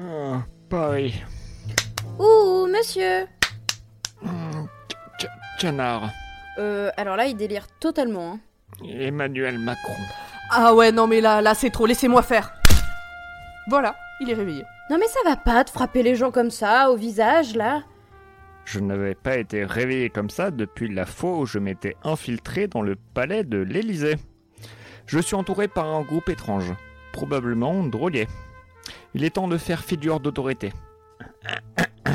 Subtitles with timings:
[0.00, 1.22] Ah, Paris.
[2.18, 3.26] Ouh, monsieur
[4.22, 4.66] Hmm,
[5.18, 5.28] ca-
[5.60, 6.10] Canard.
[6.58, 8.32] Euh, alors là, il délire totalement.
[8.34, 8.40] Hein.
[8.88, 9.94] Emmanuel Macron.
[10.50, 12.52] Ah ouais, non mais là, là c'est trop, laissez-moi faire.
[13.68, 14.62] Voilà, il est réveillé.
[14.90, 17.82] Non mais ça va pas de frapper les gens comme ça, au visage, là
[18.64, 22.82] Je n'avais pas été réveillé comme ça depuis la fois où je m'étais infiltré dans
[22.82, 24.16] le palais de l'Élysée.
[25.06, 26.72] Je suis entouré par un groupe étrange,
[27.12, 28.26] probablement drôlier.
[29.18, 30.72] Il est temps de faire figure d'autorité.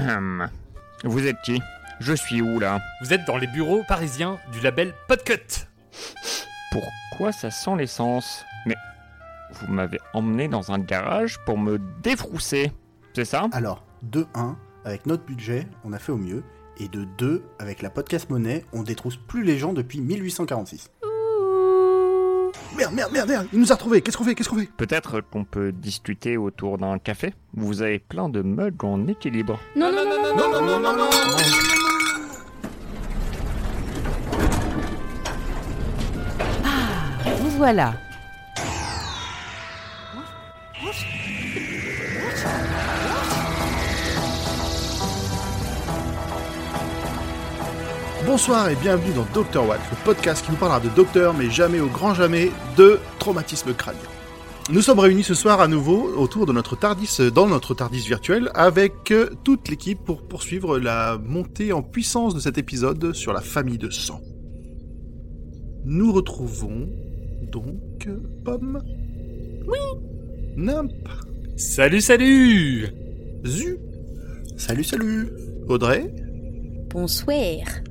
[1.04, 1.62] Vous êtes qui?
[2.00, 2.80] Je suis où là?
[3.02, 5.68] Vous êtes dans les bureaux parisiens du label Podcut.
[6.72, 8.46] Pourquoi ça sent l'essence?
[8.66, 8.76] Mais
[9.52, 12.72] vous m'avez emmené dans un garage pour me défrousser,
[13.14, 13.50] c'est ça?
[13.52, 16.42] Alors, de 1, avec notre budget, on a fait au mieux.
[16.78, 20.90] Et de 2, avec la podcast monnaie, on détrousse plus les gens depuis 1846.
[22.78, 25.22] Merde, merde, merde, merde, il nous a retrouvés, qu'est-ce qu'on fait, qu'est-ce qu'on fait Peut-être
[25.22, 29.60] qu'on peut discuter autour d'un café Vous avez plein de mugs en équilibre.
[29.76, 31.10] Non, non, non, non, non, non, non, non,
[37.40, 37.94] Vous voilà.
[48.26, 49.68] Bonsoir et bienvenue dans Dr.
[49.68, 53.74] Watt, le podcast qui vous parlera de docteur, mais jamais au grand jamais de traumatisme
[53.74, 54.00] crânien.
[54.70, 58.50] Nous sommes réunis ce soir à nouveau autour de notre Tardis, dans notre Tardis virtuel,
[58.54, 63.42] avec euh, toute l'équipe pour poursuivre la montée en puissance de cet épisode sur la
[63.42, 64.22] famille de sang.
[65.84, 66.88] Nous retrouvons
[67.52, 68.08] donc
[68.46, 68.82] Pomme.
[69.68, 69.80] Oui.
[70.56, 70.94] Nimp.
[71.58, 72.88] Salut, salut
[73.46, 73.80] Zu.
[74.56, 75.30] Salut, salut
[75.68, 76.10] Audrey.
[76.90, 77.84] Bonsoir.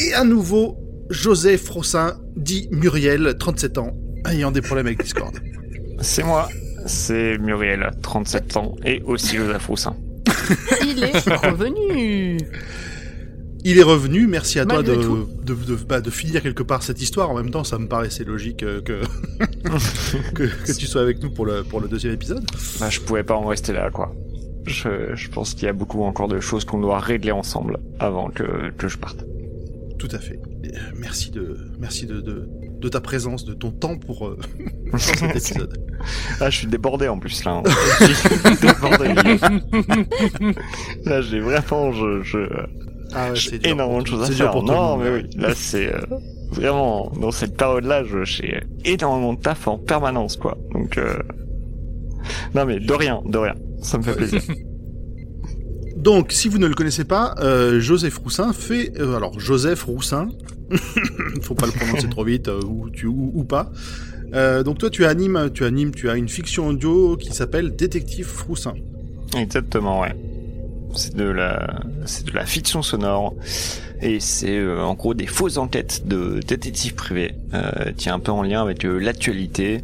[0.00, 0.78] Et à nouveau,
[1.10, 3.94] Joseph Frossin, dit Muriel, 37 ans,
[4.26, 5.38] ayant des problèmes avec Discord.
[6.00, 6.48] C'est moi,
[6.86, 9.96] c'est Muriel, 37 ans, et aussi Joseph Roussin.
[10.86, 12.38] Il est revenu.
[13.62, 17.02] Il est revenu, merci à toi de, de, de, bah, de finir quelque part cette
[17.02, 17.28] histoire.
[17.28, 19.02] En même temps, ça me paraissait logique euh, que,
[20.34, 22.42] que, que tu sois avec nous pour le, pour le deuxième épisode.
[22.80, 24.14] Bah, je pouvais pas en rester là, quoi.
[24.64, 28.30] Je, je pense qu'il y a beaucoup encore de choses qu'on doit régler ensemble avant
[28.30, 29.26] que, que je parte.
[30.00, 30.40] Tout à fait.
[30.64, 32.48] Et, euh, merci de, merci de, de,
[32.80, 34.38] de ta présence, de ton temps pour, euh,
[34.90, 35.78] pour cet épisode.
[36.40, 37.52] Ah, je suis débordé en plus, là.
[37.52, 37.62] hein.
[38.00, 40.54] Je suis débordé.
[41.04, 42.38] Là, j'ai vraiment, je, je,
[43.12, 44.50] Ah ouais, j'ai c'est dur énormément de choses à faire.
[44.52, 46.00] pour Non, mais oui, là, c'est, euh,
[46.50, 50.56] vraiment, dans cette période-là, je- j'ai énormément de taf en permanence, quoi.
[50.72, 51.18] Donc, euh...
[52.54, 53.54] non, mais de rien, de rien.
[53.82, 54.40] Ça me fait plaisir.
[56.00, 58.92] Donc, si vous ne le connaissez pas, euh, Joseph Roussin fait...
[58.98, 60.28] euh, alors, Joseph Roussin,
[61.42, 63.70] faut pas le prononcer trop vite, euh, ou, tu, ou, ou pas.
[64.64, 68.74] Donc toi, tu animes, tu animes, tu as une fiction audio qui s'appelle Détective Froussin.
[69.36, 70.14] Exactement, ouais.
[70.94, 73.34] C'est de la, c'est de la fiction sonore
[74.02, 77.34] et c'est euh, en gros des fausses enquêtes de détectives privés.
[77.52, 79.82] Euh, est un peu en lien avec euh, l'actualité,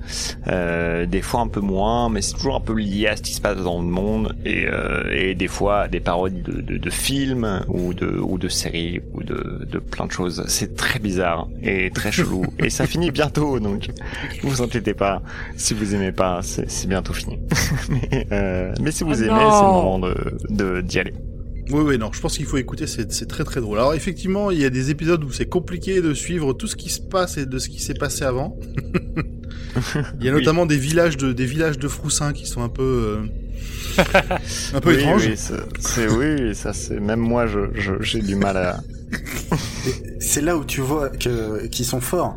[0.49, 3.34] euh, des fois un peu moins, mais c'est toujours un peu lié à ce qui
[3.34, 6.91] se passe dans le monde et, euh, et des fois des parodies de, de, de
[6.91, 10.44] films ou de ou de séries ou de, de plein de choses.
[10.47, 13.91] C'est très bizarre et très chelou et ça finit bientôt donc
[14.43, 15.22] vous inquiétez pas.
[15.56, 17.38] Si vous aimez pas, c'est bientôt fini.
[17.88, 20.15] mais, euh, mais si vous Oh aimez, c'est le moment de
[20.50, 21.15] de- d'y aller.
[21.71, 23.78] Oui, oui, non, je pense qu'il faut écouter, c'est c'est très très drôle.
[23.78, 26.91] Alors effectivement, il y a des épisodes où c'est compliqué de suivre tout ce qui
[26.91, 28.56] se passe et de ce qui s'est passé avant.
[30.21, 30.38] il y a Oui.
[30.38, 33.19] notamment des villages de des villages de Froussin qui sont un peu
[33.99, 34.05] euh,
[34.75, 35.26] un peu oui, étranges.
[35.26, 38.81] Oui, c'est oui, oui, ça c'est même moi, je je- j'ai du mal à.
[40.21, 42.37] C'est là où tu vois que qu'ils sont forts.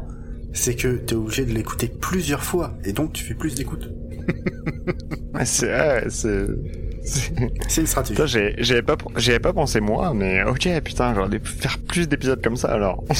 [0.53, 2.75] C'est que t'es obligé de l'écouter plusieurs fois.
[2.83, 3.89] Et donc, tu fais plus d'écoute.
[5.45, 6.45] C'est ouais, c'est.
[7.03, 8.21] C'est- une stratégie.
[8.57, 12.55] J'avais pas, j'avais pas pensé moi, mais ok, putain, j'aurais dû faire plus d'épisodes comme
[12.57, 13.03] ça alors.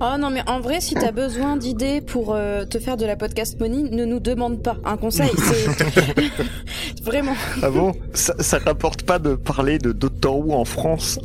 [0.00, 3.16] Oh non, mais en vrai, si t'as besoin d'idées pour euh, te faire de la
[3.16, 5.30] podcast money, ne nous demande pas un conseil.
[5.36, 7.34] C'est vraiment.
[7.62, 7.92] Ah bon?
[8.14, 11.18] Ça, ça t'apporte pas de parler de Doctor Who en France?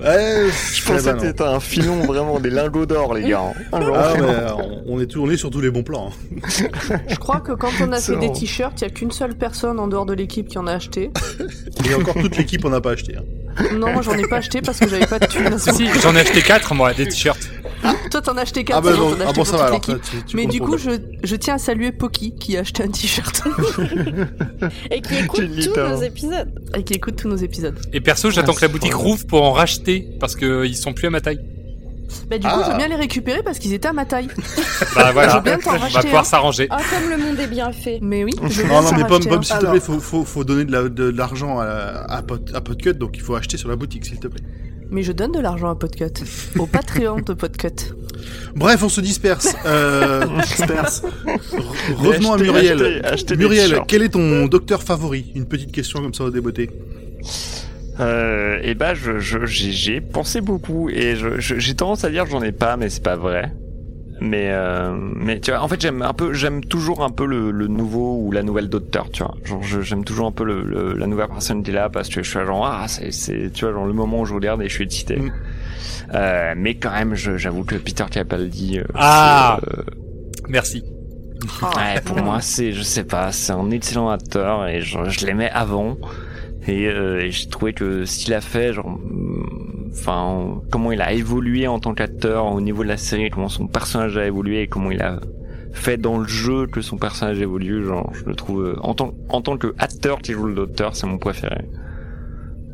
[0.00, 3.52] Ouais, Je pensais que c'était un filon vraiment des lingots d'or, les gars.
[3.72, 6.10] Ah, Ah, mais, on, est tourné sur tous les bons plans.
[6.10, 6.66] hein.
[7.08, 9.78] Je crois que quand on a fait des t-shirts, il y a qu'une seule personne
[9.78, 10.87] en dehors de l'équipe qui en a acheté.
[11.90, 13.16] Et encore toute l'équipe, on n'a pas acheté.
[13.16, 13.22] hein.
[13.74, 15.58] Non, moi j'en ai pas acheté parce que j'avais pas de thunes.
[15.58, 17.50] Si, j'en ai acheté 4 moi, des t-shirts.
[18.10, 19.96] Toi t'en as acheté 4, Ah bah ah bon pour ça va toute alors.
[20.00, 20.10] l'équipe.
[20.20, 20.90] tu- tu Mais du coup, je,
[21.22, 23.42] je tiens à saluer Poki qui a acheté un t-shirt
[24.90, 26.48] Et qui écoute tous nos épisodes.
[26.76, 27.78] et qui écoute tous nos épisodes.
[27.92, 30.92] Et perso, j'attends Ah, que la boutique rouvre pour en racheter parce que ils sont
[30.92, 31.40] plus à ma taille.
[32.30, 32.62] Bah, du coup, Ah.
[32.66, 34.28] je veux bien les récupérer parce qu'ils étaient à ma taille.
[34.94, 36.66] Bah Je voilà, veux bien t'en on va pouvoir s'arranger.
[36.70, 37.98] Ah, comme le monde est bien fait.
[38.02, 40.24] Mais oui, je veux Non, bien non, mais Pomme, Pomme, s'il te plaît, faut, faut,
[40.24, 41.66] faut donner de la- de de l'argent à,
[42.08, 44.42] à, Pod- à Podcut, donc il faut acheter sur la boutique, s'il te plaît.
[44.90, 46.24] Mais je donne de l'argent à Podcut.
[46.58, 47.92] Au Patreon de Podcut.
[48.56, 49.54] Bref, on se disperse.
[49.66, 51.02] Euh, Disperse.
[51.26, 52.78] re- revenons à Muriel.
[52.80, 55.30] achetez- achetez des Muriel, quel est ton docteur favori?
[55.34, 56.70] Une petite question comme ça au débeauté.
[58.00, 62.10] Euh, et bah, je, je, j'ai, j'ai pensé beaucoup et je, je- j'ai tendance à
[62.10, 63.52] dire j'en ai pas, mais c'est pas vrai.
[64.20, 67.52] Mais, euh, mais tu vois, en fait, j'aime un peu, j'aime toujours un peu le,
[67.52, 69.34] le nouveau ou la nouvelle docteur, tu vois.
[69.44, 72.08] Genre, je- j'aime toujours un peu le, le- la nouvelle personne qui est là parce
[72.08, 74.60] que je suis genre, ah, c'est, c'est, tu vois, genre le moment où je regarde
[74.62, 75.16] et je suis excité.
[75.18, 75.32] Mm.
[76.14, 79.60] Euh, mais quand même, je- j'avoue que Peter Capaldi, euh, Ah.
[79.76, 79.82] euh,
[80.48, 80.82] Merci.
[81.62, 85.50] Ouais, pour moi, c'est, je sais pas, c'est un excellent acteur et je, je l'aimais
[85.52, 85.96] avant.
[86.68, 88.98] Et, euh, et j'ai trouvé que ce qu'il a fait, genre,
[89.90, 93.66] enfin, comment il a évolué en tant qu'acteur au niveau de la série, comment son
[93.66, 95.18] personnage a évolué et comment il a
[95.72, 99.14] fait dans le jeu que son personnage évolue, genre, je le trouve, euh, en tant,
[99.28, 101.64] en tant que acteur qui joue le docteur, c'est mon préféré.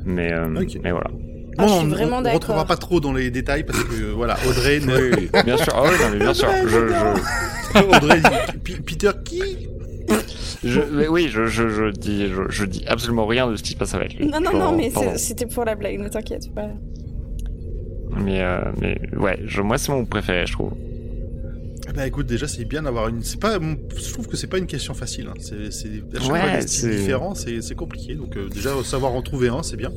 [0.05, 0.47] Mais, euh,
[0.83, 1.11] mais voilà.
[1.57, 2.41] Ah, je suis on- vraiment on, on d'accord.
[2.41, 5.73] retrouvera pas trop dans les détails parce que euh, voilà, Audrey, ne- Oui, bien sûr.
[5.77, 6.49] Ah oui, non, mais bien sûr.
[6.65, 6.69] Je,
[7.79, 8.21] je, Audrey
[8.87, 9.41] Peter qui
[10.65, 13.73] je, mais oui, je, je, je dis, je, je dis absolument rien de ce qui
[13.73, 14.27] se passe avec lui.
[14.27, 16.69] Non, non, Genre, non, mais c'était pour la blague, ne t'inquiète pas.
[18.17, 20.73] Mais, euh, mais ouais, je, moi c'est mon préféré, je trouve.
[21.95, 23.23] Bah écoute, déjà c'est bien d'avoir une.
[23.23, 23.59] C'est pas.
[23.61, 25.27] Je trouve que c'est pas une question facile.
[25.29, 25.35] Hein.
[25.39, 28.15] C'est, c'est à chaque Ouais, fois des styles c'est- différents, c'est, c'est compliqué.
[28.15, 29.93] Donc euh, déjà savoir en trouver un, c'est bien.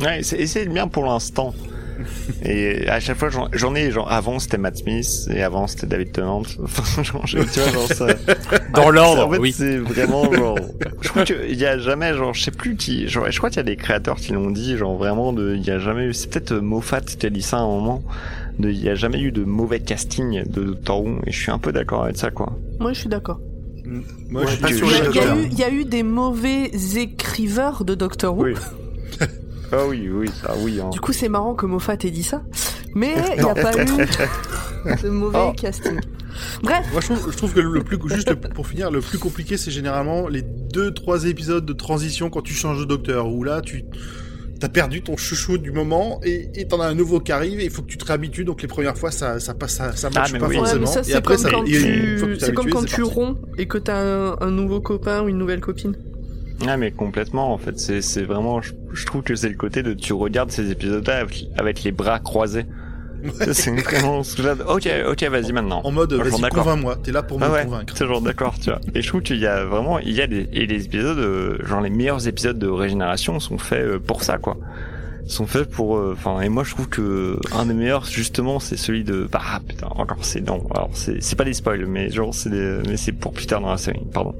[0.00, 1.54] Ouais, c'est, c'est bien pour l'instant.
[2.42, 6.12] et à chaque fois, j'en, ai, genre, avant c'était Matt Smith, et avant c'était David
[6.12, 6.42] Tennant.
[6.62, 8.06] Enfin, genre, tu vois, genre, ça.
[8.74, 9.52] Dans En l'ordre, fait, oui.
[9.52, 10.58] c'est vraiment, genre,
[11.00, 13.58] je crois qu'il y a jamais, genre, je sais plus qui, genre, je crois qu'il
[13.58, 16.14] y a des créateurs qui l'ont dit, genre, vraiment, de, il y a jamais eu,
[16.14, 18.02] c'est peut-être euh, Moffat qui a dit ça à un moment,
[18.58, 21.50] de, il y a jamais eu de mauvais casting de Doctor Who, et je suis
[21.50, 22.52] un peu d'accord avec ça, quoi.
[22.80, 23.40] Moi, je suis d'accord.
[24.30, 25.84] Moi Ouais, je suis pas sur Il y, les a- eu- il y a eu
[25.84, 28.44] des mauvais écriveurs de Doctor Who.
[28.44, 28.54] Oui.
[29.72, 30.90] Ah oui, oui, ça, oui, hein.
[30.90, 32.42] Du coup, c'est marrant que Moffat ait dit ça.
[32.94, 33.84] Mais il n'y a pas eu
[35.02, 35.52] de mauvais Oh.
[35.60, 35.98] casting.
[36.62, 39.56] Bref, Moi je trouve, je trouve que le plus juste pour finir, le plus compliqué
[39.56, 43.60] c'est généralement les deux trois épisodes de transition quand tu changes de docteur où là
[43.62, 43.84] tu
[44.60, 47.70] T'as perdu ton chouchou du moment et t'en as un nouveau qui arrive et il
[47.70, 50.32] faut que tu te réhabitues donc les premières fois ça ça passe ça, ça marche
[50.32, 50.56] mais pas oui.
[50.56, 54.36] forcément c'est après comme ça quand tu, comme quand tu romps et que t'as un,
[54.40, 55.94] un nouveau copain ou une nouvelle copine.
[56.64, 59.82] Ouais, mais complètement, en fait, c'est, c'est vraiment, je, je trouve que c'est le côté
[59.82, 62.64] de, tu regardes ces épisodes-là avec, avec les bras croisés.
[63.52, 65.80] C'est vraiment, ok, ok, vas-y maintenant.
[65.84, 68.80] en mode vas-y convainc-moi t'es là pour Ah me ouais, convaincre genre d'accord, tu vois.
[68.94, 71.58] Et je trouve qu'il y a vraiment, il y a des, et les épisodes, euh,
[71.64, 74.56] genre les meilleurs épisodes de Régénération sont faits euh, pour ça, quoi.
[75.26, 78.76] Sont faits pour, euh, enfin, et moi je trouve que un des meilleurs, justement, c'est
[78.76, 82.10] celui de, bah, ah, putain, encore, c'est, non, alors c'est, c'est pas des spoils, mais
[82.10, 84.34] genre, c'est des, mais c'est pour Peter dans la série, pardon.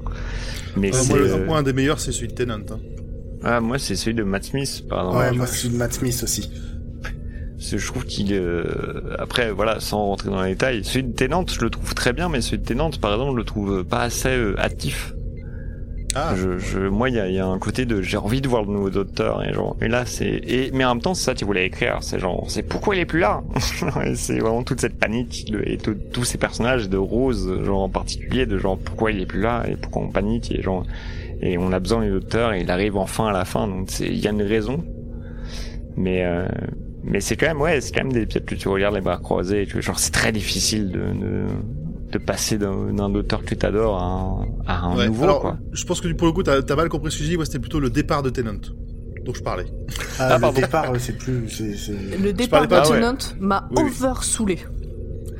[0.77, 2.79] Mais Euh, c'est, moi, euh, moi, un des meilleurs c'est celui de Tennant hein.
[3.43, 5.17] ah, moi c'est celui de Matt Smith, par exemple.
[5.17, 6.49] Ouais, moi, je suis de Matt Smith aussi.
[7.57, 11.13] Parce que je trouve qu'il euh, après voilà sans rentrer dans les détails celui de
[11.13, 13.83] Tennant je le trouve très bien mais celui de Tennant par exemple je le trouve
[13.83, 15.15] pas assez euh, actif
[16.15, 16.33] ah.
[16.35, 18.69] Je, je moi il y y a un côté de j'ai envie de voir le
[18.71, 21.45] nouveau docteur et genre et là c'est et mais en même temps c'est ça tu
[21.45, 23.43] voulais écrire c'est genre c'est pourquoi il est plus là?
[24.15, 28.45] C'est vraiment toute cette panique de- et tous ces personnages de Rose genre en particulier
[28.45, 30.83] de genre pourquoi il est plus là et pourquoi on panique et genre
[31.41, 34.17] et on a besoin du docteur et il arrive enfin à la fin donc il
[34.17, 34.83] y a une raison.
[35.95, 36.47] Mais euh,
[37.03, 39.17] mais c'est quand même ouais c'est quand même des épisodes que tu regardes les bras
[39.17, 41.45] croisés et que genre c'est très difficile de de,
[42.11, 45.83] de passer d'un docteur que t'adores à un, à un Ouais, nouveau alors, quoi je
[45.85, 47.79] pense que pour le coup t'as as mal compris ce que dis moi c'était plutôt
[47.81, 48.59] le départ de Tennant
[49.25, 49.65] dont je parlais
[50.19, 51.49] Ah, Ah, le départ, c'est plus.
[51.49, 52.99] c'est- c'est- Le départ pas- de Ah ouais.
[53.01, 53.91] Tennant m'a Oui, oui.
[54.01, 54.59] over saoulé.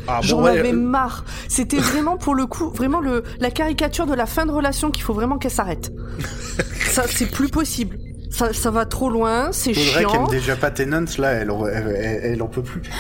[0.09, 1.23] ah J'en bon, ouais, avais euh, marre.
[1.47, 5.03] C'était vraiment pour le coup, vraiment le, la caricature de la fin de relation qu'il
[5.03, 5.93] faut vraiment qu'elle s'arrête.
[6.91, 7.97] ça, c'est plus possible.
[8.29, 10.25] Ça, ça va trop loin, c'est Audrey qui chiant.
[10.25, 12.81] aime déjà pas Tennant, là, elle, elle, elle, elle en peut plus.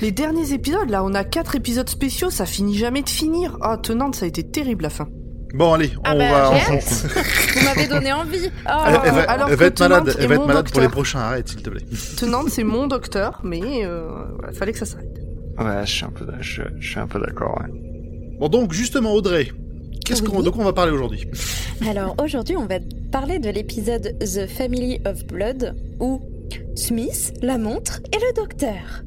[0.00, 3.58] Les derniers épisodes, là, on a quatre épisodes spéciaux, ça finit jamais de finir.
[3.60, 5.08] Ah, Tenante, ça a été terrible la fin.
[5.52, 6.50] bon allez Ah on bah, va.
[7.54, 8.50] Vous m'avez donné envie.
[8.66, 8.70] Oh.
[8.86, 10.88] elle, elle va, alors elle que va être malade, elle va être malade pour les
[10.88, 11.18] prochains.
[11.18, 11.84] Arrête, s'il te plaît.
[12.16, 15.20] Tenante, c'est mon docteur, mais euh, voilà, fallait que ça s'arrête.
[15.58, 17.70] ouais je suis un peu je, je suis un peu d'accord ouais.
[18.38, 19.48] Bon, donc, justement, Audrey,
[20.06, 21.26] qu'est-ce qu'on, de quoi on va parler aujourd'hui?
[21.86, 22.76] Alors aujourd'hui, on va
[23.12, 26.22] parler de l'épisode The Family of Blood où
[26.74, 29.02] Smith, la montre et le docteur.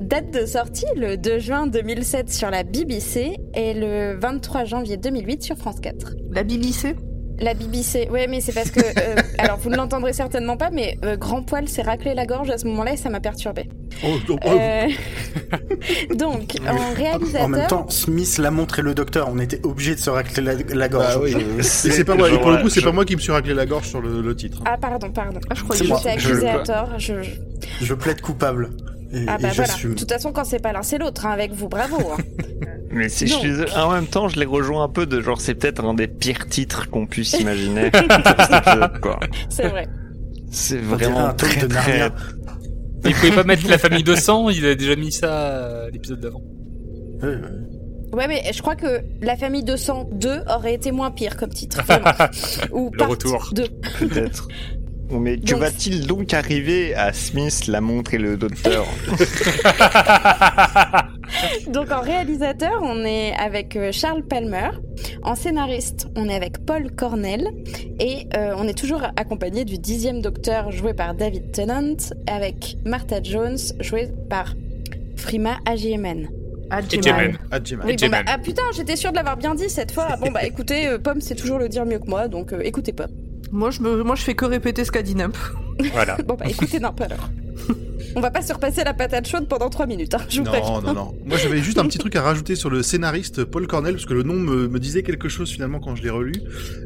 [0.00, 5.42] Date de sortie le 2 juin 2007 sur la BBC et le 23 janvier 2008
[5.42, 6.14] sur France 4.
[6.32, 6.96] La BBC
[7.38, 8.80] La BBC, ouais, mais c'est parce que.
[8.80, 12.48] euh, alors, vous ne l'entendrez certainement pas, mais euh, Grand Poil s'est raclé la gorge
[12.50, 13.68] à ce moment-là et ça m'a perturbé.
[14.02, 14.86] Oh, oh, oh, Euh,
[16.16, 17.42] Donc, en réalisateur.
[17.44, 20.54] En même temps, Smith l'a montré le docteur, on était obligé de se racler la,
[20.54, 21.14] la gorge.
[21.16, 21.36] Bah oui.
[21.58, 23.32] Et c'est pas moi, et pour le coup, c'est je- pas moi qui me suis
[23.32, 24.62] raclé la gorge sur le, le titre.
[24.64, 25.40] Ah, pardon, pardon.
[25.50, 25.94] Ah, je C'est que.
[25.96, 26.88] J'étais je- accusée à tort.
[26.98, 27.22] Je...
[27.22, 27.30] je-
[27.84, 28.70] Je plaide coupable.
[29.12, 29.74] Et, Ah, et bah voilà.
[29.82, 31.26] De toute façon, quand c'est pas l'un, c'est l'autre.
[31.26, 31.96] hein, avec vous, bravo.
[32.12, 32.16] hein.
[32.92, 35.54] Mais si je suis en même temps, je les rejoins un peu de genre, c'est
[35.54, 37.90] peut-être un des pires titres qu'on puisse imaginer.
[39.48, 39.88] C'est vrai.
[40.50, 42.10] C'est vraiment un truc très, de Narnia.
[42.10, 42.24] très...
[43.04, 46.20] Il pouvait pas mettre la famille de sang, il a déjà mis ça à l'épisode
[46.20, 46.42] d'avant.
[47.22, 47.40] Ouais, ouais.
[48.12, 51.80] Ouais, mais je crois que La famille 202 aurait été moins pire comme titre.
[52.72, 53.50] Ou Le Part retour.
[53.54, 53.64] 2.
[54.00, 54.48] Peut-être.
[55.10, 58.86] Mais que Donc- va-t-il donc arriver à Smith, la montre et le docteur
[61.68, 64.70] Donc en réalisateur, on est avec euh, Charles Palmer.
[65.22, 67.48] En scénariste, on est avec Paul Cornell.
[67.98, 73.22] Et euh, on est toujours accompagné du dixième docteur joué par David Tennant, avec Martha
[73.22, 74.54] Jones jouée par
[75.16, 76.28] Frima Agyeman.
[76.72, 77.28] Ah, Jemai.
[77.28, 78.24] Oui, bon, bah, Agyeman.
[78.28, 80.16] ah putain, j'étais sûre de l'avoir bien dit cette fois.
[80.20, 82.92] Bon bah écoutez, euh, Pomme sait toujours le dire mieux que moi, donc euh, écoutez
[82.92, 83.10] Pomme.
[83.52, 85.36] Moi, je me, moi, je fais que répéter ce qu'a dit Nump.
[85.92, 86.16] Voilà.
[86.26, 87.30] Bon bah écoutez Nimp alors.
[88.16, 90.80] On va pas se repasser la patate chaude pendant 3 minutes, hein, je vous Non,
[90.82, 91.14] non, non.
[91.24, 94.14] Moi, j'avais juste un petit truc à rajouter sur le scénariste Paul Cornell, parce que
[94.14, 96.32] le nom me, me disait quelque chose finalement quand je l'ai relu,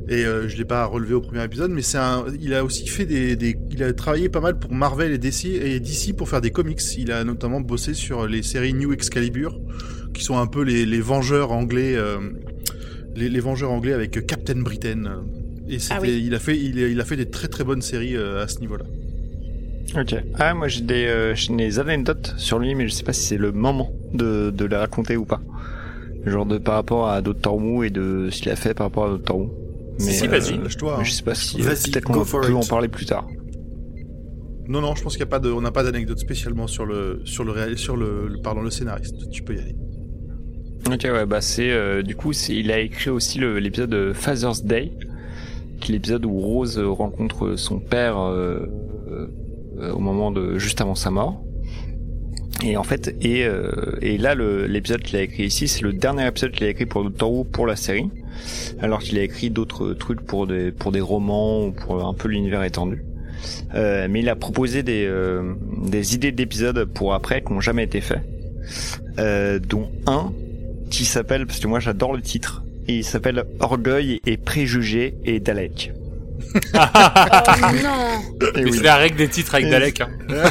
[0.09, 2.87] et euh, je l'ai pas relevé au premier épisode, mais c'est un, il a aussi
[2.87, 6.29] fait des, des, il a travaillé pas mal pour Marvel et DC, et DC pour
[6.29, 6.83] faire des comics.
[6.99, 9.59] Il a notamment bossé sur les séries New Excalibur,
[10.13, 12.19] qui sont un peu les, les Vengeurs anglais, euh,
[13.17, 15.25] les, les Vengeurs anglais avec Captain Britain.
[15.69, 16.23] Et Ah oui.
[16.27, 18.49] il a fait, il a, il a fait des très très bonnes séries euh, à
[18.49, 18.85] ce niveau-là.
[19.99, 20.15] Ok.
[20.39, 23.27] Ah, moi j'ai des, euh, j'ai des anecdotes sur lui, mais je sais pas si
[23.27, 25.41] c'est le moment de, de les raconter ou pas.
[26.27, 29.07] Genre de par rapport à Doctor Who et de ce qu'il a fait par rapport
[29.07, 29.51] à Doctor Who.
[29.99, 30.59] Si, si, euh, vas-y.
[30.59, 30.95] Lâche-toi.
[30.97, 31.05] mais hein.
[31.05, 32.55] je sais pas si euh, Vas-y, peut-être qu'on peut it.
[32.55, 33.27] en parler plus tard.
[34.67, 37.21] Non, non, je pense qu'il a pas de, on n'a pas d'anecdote spécialement sur le,
[37.25, 39.31] sur le, réal- sur le, le- pardon, le scénariste.
[39.31, 39.77] Tu peux y aller.
[40.91, 44.93] Ok, ouais, bah c'est euh, du coup, il a écrit aussi l'épisode de Father's Day,
[45.89, 48.67] l'épisode où Rose euh, rencontre son père euh,
[49.79, 51.43] euh, au moment de juste avant sa mort.
[52.63, 56.27] Et en fait, et, euh, et là, l'épisode qu'il a écrit ici, c'est le dernier
[56.27, 58.09] épisode qu'il a écrit pour Doctor Who pour la série,
[58.81, 62.29] alors qu'il a écrit d'autres trucs pour des pour des romans ou pour un peu
[62.29, 63.05] l'univers étendu.
[63.75, 67.85] Euh, mais il a proposé des euh, des idées d'épisodes pour après qui n'ont jamais
[67.85, 68.23] été faits,
[69.19, 70.33] euh, dont un
[70.91, 75.41] qui s'appelle, parce que moi j'adore le titre, et il s'appelle Orgueil et préjugés et
[75.41, 75.93] Dalek.
[76.55, 76.59] Oh
[77.83, 77.91] non
[78.57, 78.73] oui.
[78.73, 80.01] c'est la règle des titres avec Et- Dalek.
[80.01, 80.09] Hein.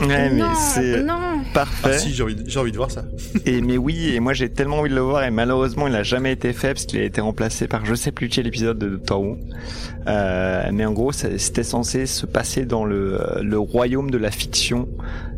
[0.00, 1.96] Ouais, mais Non, c'est non Ah parfait.
[1.98, 3.04] si, j'ai envie, envie de voir ça.
[3.46, 6.02] Et mais oui, et moi j'ai tellement envie de le voir et malheureusement il a
[6.02, 8.88] jamais été fait parce qu'il a été remplacé par je sais plus quel épisode de
[8.88, 9.38] Doctor Who.
[10.08, 14.88] Euh, mais en gros, c'était censé se passer dans le, le royaume de la fiction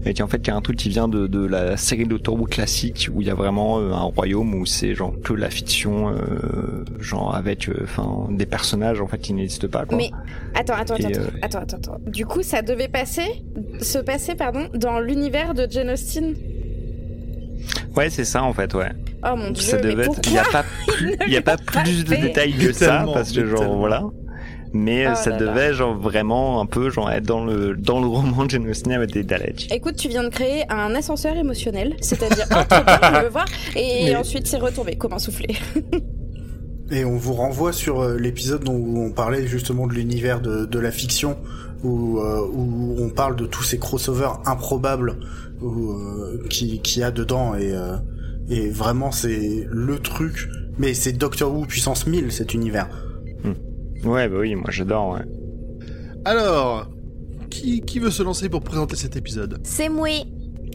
[0.07, 2.45] et qui en fait qui est un truc qui vient de, de la série Who
[2.45, 6.11] classique où il y a vraiment euh, un royaume où c'est genre que la fiction,
[6.11, 9.97] euh, genre avec euh, enfin des personnages en fait qui n'existent pas quoi.
[9.97, 10.11] Mais
[10.55, 12.01] attends, attends, Et, attends, euh, attends, attends, attends.
[12.07, 13.45] Du coup, ça devait passer,
[13.81, 16.35] se passer, pardon, dans l'univers de Jane Austen?
[17.97, 18.91] Ouais, c'est ça en fait, ouais.
[19.27, 20.21] Oh mon dieu, ça mais devait être.
[20.27, 22.73] Il y a pourquoi pas plus, ne il y a pas plus de détails que
[22.73, 23.79] ça parce que genre tellement.
[23.79, 24.05] voilà.
[24.77, 25.47] Mais Oh ça là là.
[25.53, 28.93] devait genre vraiment un peu genre être dans le dans le roman de Jane Austen
[28.93, 29.69] avec des Daleks.
[29.73, 34.17] Écoute, tu viens de créer un ascenseur émotionnel, c'est-à-dire bien, je veux voir, et Mais-
[34.17, 35.55] ensuite c'est retombé comme un soufflé.
[36.91, 40.67] Et on vous renvoie sur euh, l'épisode dont où on parlait justement de l'univers de,
[40.67, 41.37] de la fiction,
[41.83, 45.17] où, euh, où on parle de tous ces crossovers improbables
[45.63, 47.97] où, euh, qui qui y a dedans et euh,
[48.51, 50.49] et vraiment c'est le truc.
[50.79, 52.89] Mais c'est Doctor Who puissance 1000 cet univers.
[54.05, 55.15] Ouais, bah oui, moi j'adore.
[55.15, 55.25] Ouais.
[56.25, 56.89] Alors,
[57.51, 59.61] qui, qui veut se lancer pour présenter cet épisode?
[59.65, 60.09] C'est moi.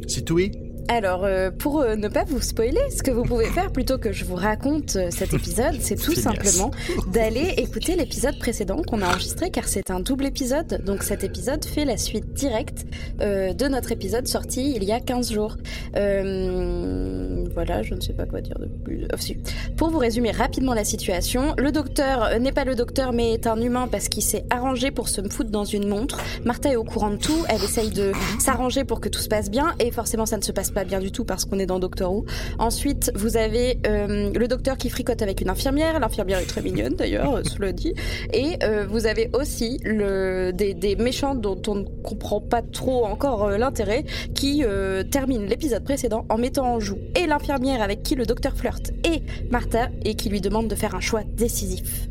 [0.08, 0.52] C'est Toui
[0.92, 4.12] Alors, euh, pour euh, ne pas vous spoiler, ce que vous pouvez faire plutôt que
[4.12, 6.72] je vous raconte euh, cet épisode, c'est tout simplement
[7.14, 10.84] d'aller écouter l'épisode précédent qu'on a enregistré car c'est un double épisode.
[10.84, 12.88] Donc cet épisode fait la suite directe
[13.20, 15.58] de notre épisode sorti il y a 15 jours.
[15.94, 19.06] Voilà, je ne sais pas quoi dire de plus.
[19.14, 19.38] Oh, si.
[19.78, 23.62] Pour vous résumer rapidement la situation, le docteur n'est pas le docteur mais est un
[23.62, 26.20] humain parce qu'il s'est arrangé pour se foutre dans une montre.
[26.46, 29.52] Martha est au courant de tout, elle essaye de s'arranger pour que tout se passe
[29.52, 31.80] bien et forcément ça ne se passe pas bien du tout parce qu'on est dans
[31.80, 32.26] Doctor Who.
[32.58, 36.96] Ensuite, vous avez euh, le docteur qui fricote avec une infirmière, l'infirmière est très mignonne
[36.96, 37.94] d'ailleurs, euh, cela dit,
[38.34, 43.06] et euh, vous avez aussi le, des, des méchants dont on ne comprend pas trop
[43.06, 48.04] encore euh, l'intérêt qui euh, terminent l'épisode précédent en mettant en joue et l'infirmière avec
[48.04, 49.22] qui le docteur flirte et
[49.52, 52.08] Martha et qui lui demande de faire un choix décisif.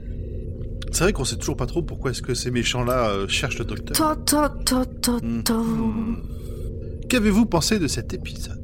[0.90, 3.64] C'est vrai qu'on sait toujours pas trop pourquoi est-ce que ces méchants-là euh, cherchent le
[3.64, 4.16] docteur.
[5.22, 6.22] Mhm.
[7.08, 8.57] Qu'avez-vous pensé de cet épisode?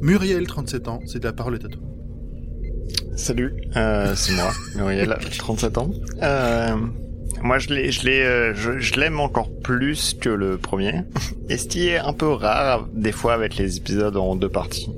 [0.00, 1.82] Muriel, 37 ans, c'est la parole est à toi.
[3.16, 5.90] Salut, euh, c'est moi, Muriel, 37 ans.
[6.22, 6.76] Euh,
[7.42, 11.02] moi, je l'ai, je l'ai, euh, je, je l'aime encore plus que le premier.
[11.48, 14.90] Et ce qui est un peu rare des fois avec les épisodes en deux parties.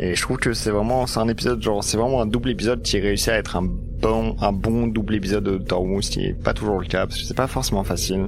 [0.00, 2.82] Et je trouve que c'est vraiment, c'est un épisode genre, c'est vraiment un double épisode
[2.82, 6.24] qui réussit à être un bon, un bon double épisode de Doctor Who, ce qui
[6.24, 8.26] est pas toujours le cas parce que c'est pas forcément facile.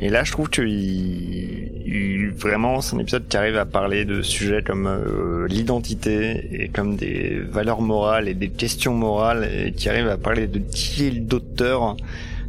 [0.00, 4.20] Et là, je trouve que il, vraiment, c'est un épisode qui arrive à parler de
[4.20, 9.88] sujets comme euh, l'identité et comme des valeurs morales et des questions morales et qui
[9.88, 11.96] arrive à parler de qui est le docteur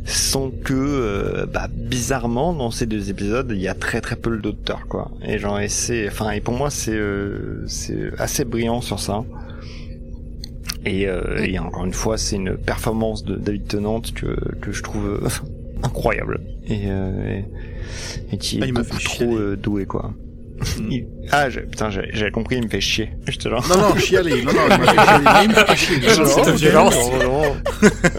[0.04, 4.38] sans que, euh, bah, bizarrement, dans ces deux épisodes, il y a très très peu
[4.38, 5.12] docteur, quoi.
[5.26, 9.24] Et genre, et c'est, enfin, et pour moi, c'est, euh, c'est assez brillant sur ça.
[10.86, 14.84] Et, euh, et encore une fois, c'est une performance de David Tennant que que je
[14.84, 15.28] trouve euh,
[15.84, 17.46] incroyable et, euh, et,
[18.34, 20.14] et qui Ah, est beaucoup trop euh, doué, quoi.
[20.90, 23.12] Il- Ah, j'ai- putain, j'avais compris, il me fait chier.
[23.28, 23.64] Je jure.
[23.70, 26.02] Non, non, chialer, non, non, il fait me fait chier.
[26.02, 26.96] Je- violence.
[26.96, 27.56] non, non, non.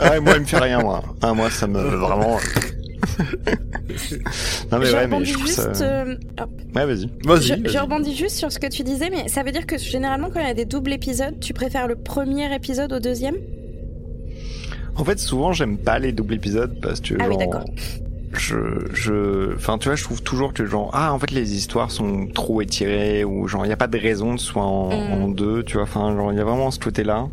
[0.00, 1.03] Ah, moi, il me fait rien, moi.
[1.21, 2.38] Ah, moi, ça me vraiment.
[4.71, 5.75] non mais je ouais, mais je trouve juste.
[5.75, 5.85] ça.
[5.85, 6.17] euh.
[6.75, 7.11] Ouais, vas-y.
[7.25, 7.43] Vas-y.
[7.43, 7.69] Je, vas-y.
[7.73, 10.41] je rebondis juste sur ce que tu disais, mais ça veut dire que généralement, quand
[10.41, 13.37] il y a des doubles épisodes, tu préfères le premier épisode au deuxième?
[14.99, 17.64] En fait, souvent, j'aime pas les doubles épisodes parce que Ah oui, genre, d'accord.
[18.35, 18.57] je,
[18.93, 22.26] je, enfin, tu vois, je trouve toujours que genre, ah, en fait, les histoires sont
[22.26, 25.23] trop étirées ou genre, il y a pas de raison de soit en, Mm.
[25.23, 25.85] en deux, tu vois.
[25.85, 27.28] Enfin, genre, il y a vraiment ce côté-là.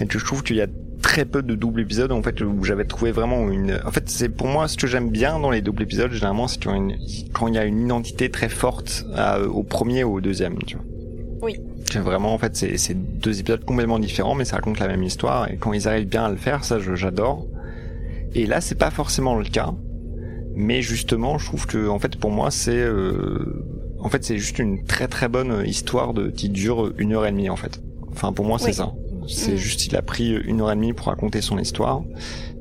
[0.00, 0.66] Et que je trouve qu'il y a
[1.00, 4.30] très peu de doubles épisodes en fait où j'avais trouvé vraiment une en fait c'est
[4.30, 7.58] pour moi ce que j'aime bien dans les doubles épisodes généralement c'est quand il y
[7.58, 10.84] a une identité très forte à- au premier ou au deuxième tu vois
[11.42, 11.56] Oui.
[11.96, 15.50] Vraiment en fait c'est deux épisodes complètement différents mais ça raconte la même histoire.
[15.50, 17.46] Et quand ils arrivent bien à le faire ça j'adore.
[18.34, 19.72] Et là c'est pas forcément le cas.
[20.56, 23.62] Mais justement je trouve que en fait pour moi c'est euh,
[24.00, 27.30] en fait c'est juste une très très bonne histoire de qui dure une heure et
[27.32, 27.80] demie en fait.
[28.12, 28.74] Enfin pour moi c'est Oui.
[28.74, 28.92] ça.
[29.28, 29.56] C'est Mm.
[29.56, 32.02] juste il a pris une heure et demie pour raconter son histoire.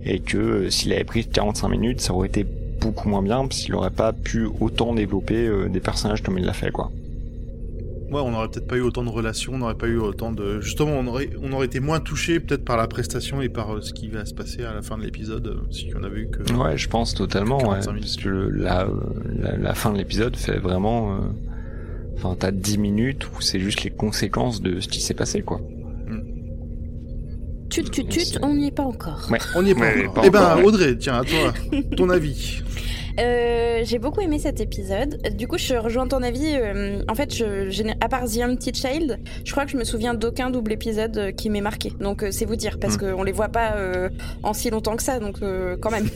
[0.06, 2.46] Et que euh, s'il avait pris 45 minutes ça aurait été
[2.82, 6.46] beaucoup moins bien parce qu'il aurait pas pu autant développer euh, des personnages comme il
[6.46, 6.92] l'a fait quoi
[8.14, 10.60] Ouais, on aurait peut-être pas eu autant de relations, on n'aurait pas eu autant de.
[10.62, 13.82] Justement, on aurait, on aurait été moins touché peut-être par la prestation et par euh,
[13.82, 16.30] ce qui va se passer à la fin de l'épisode, euh, si on avait eu
[16.30, 16.54] que.
[16.54, 17.58] Ouais, je pense totalement.
[17.58, 18.04] Ouais, 45 minutes.
[18.04, 18.88] parce que le- la,
[19.40, 21.16] la, la fin de l'épisode fait vraiment.
[21.16, 21.20] euh,
[22.16, 25.60] Enfin, t'as 10 minutes où c'est juste les conséquences de ce qui s'est passé, quoi.
[27.70, 29.28] Tut, tut, tut, on n'y est pas encore.
[29.32, 29.40] Ouais.
[29.56, 30.14] On n'y est pas Ouais, encore.
[30.14, 30.64] pas Eh ben.
[30.64, 31.54] Audrey, tiens, à toi,
[31.98, 32.62] ton avis.
[33.20, 35.20] Euh, j'ai beaucoup aimé cet épisode.
[35.38, 36.56] Du coup, je rejoins ton avis.
[36.56, 39.78] euh, en fait, je, je n'ai- à part The Empty Child, je crois que je
[39.78, 41.92] me souviens d'aucun double épisode euh, qui m'est marqué.
[42.00, 43.12] Donc, euh, c'est vous dire, parce Mm.
[43.14, 44.10] qu'on les voit pas euh,
[44.44, 45.20] en si longtemps que ça.
[45.20, 46.08] Donc, euh, quand même.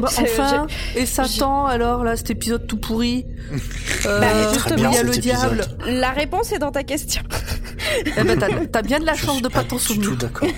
[0.00, 3.26] Bah, enfin, et Satan alors là, cet épisode tout pourri.
[4.06, 4.90] Euh, Bah, justement.
[4.90, 5.20] il y a le épisode.
[5.22, 5.60] diable.
[5.86, 7.22] La réponse est dans ta question.
[8.06, 8.38] Eh ben,
[8.70, 10.10] t'as- bien de la chance de pas t'en souvenir.
[10.10, 10.48] tout d'accord.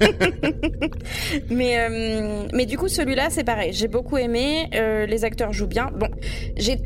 [1.50, 3.72] Mais, euh, mais du coup, celui-là, c'est pareil.
[3.72, 4.68] J'ai beaucoup aimé.
[4.74, 5.90] euh, les acteurs jouent bien.
[5.98, 6.08] Bon,
[6.56, 6.76] j'ai,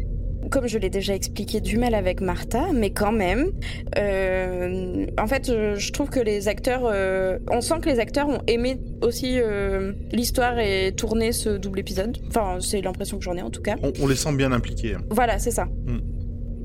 [0.50, 3.50] comme je l'ai déjà expliqué, du mal avec Martha, mais quand même.
[3.98, 6.82] euh, en fait, je, trouve que les acteurs.
[6.84, 11.80] euh, on sent que les acteurs ont aimé aussi euh, l'histoire et tourner ce double
[11.80, 12.16] épisode.
[12.28, 13.76] Enfin, c'est l'impression que j'en ai en tout cas.
[13.82, 14.94] On, on les sent bien impliqués.
[14.94, 15.02] hein.
[15.10, 15.64] Voilà, c'est ça.
[15.64, 15.98] Mm.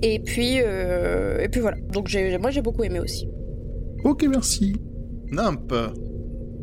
[0.03, 1.77] Et puis, euh, et puis voilà.
[1.91, 3.27] Donc, j'ai, moi, j'ai beaucoup aimé aussi.
[4.03, 4.75] Ok, merci.
[5.31, 5.73] Nimp.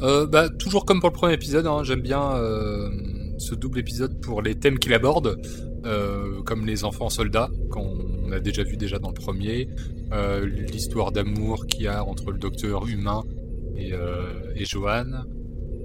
[0.00, 2.88] Euh, bah, toujours comme pour le premier épisode, hein, j'aime bien euh,
[3.42, 5.40] ce double épisode pour les thèmes qu'il aborde,
[5.84, 9.68] euh, comme les enfants soldats, qu'on a déjà vu déjà dans le premier,
[10.12, 13.22] euh, l'histoire d'amour qu'il y a entre le docteur humain
[13.76, 15.06] et, euh, et Johan.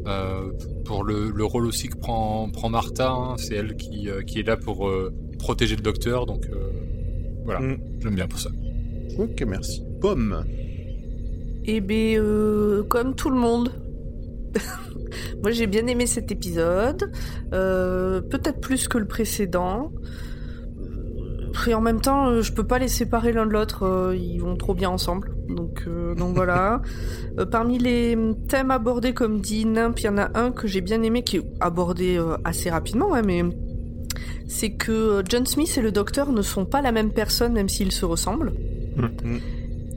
[0.06, 0.52] Euh,
[0.86, 4.40] pour le, le rôle aussi que prend, prend Martha, hein, c'est elle qui, euh, qui
[4.40, 6.72] est là pour euh, protéger le docteur, donc euh,
[7.44, 7.78] voilà, Mm.
[8.02, 8.50] j'aime bien pour ça.
[9.18, 9.84] Ok, merci.
[10.00, 10.46] Pomme.
[11.66, 13.72] Eh ben, euh, comme tout le monde.
[15.42, 17.12] Moi, j'ai bien aimé cet épisode.
[17.54, 19.92] Euh, Peut-être plus que le précédent.
[21.68, 23.84] Et en même temps, euh, je peux pas les séparer l'un de l'autre.
[23.84, 25.32] euh, Ils vont trop bien ensemble.
[25.50, 26.82] Donc, euh, donc voilà.
[27.40, 28.18] Euh, parmi les
[28.48, 31.38] thèmes abordés, comme dit Nimp, il y en a un que j'ai bien aimé, qui
[31.38, 33.44] est abordé euh, assez rapidement, mais
[34.48, 37.92] c'est que John Smith et le docteur ne sont pas la même personne, même s'ils
[37.92, 38.54] se ressemblent.
[38.96, 39.38] Mm.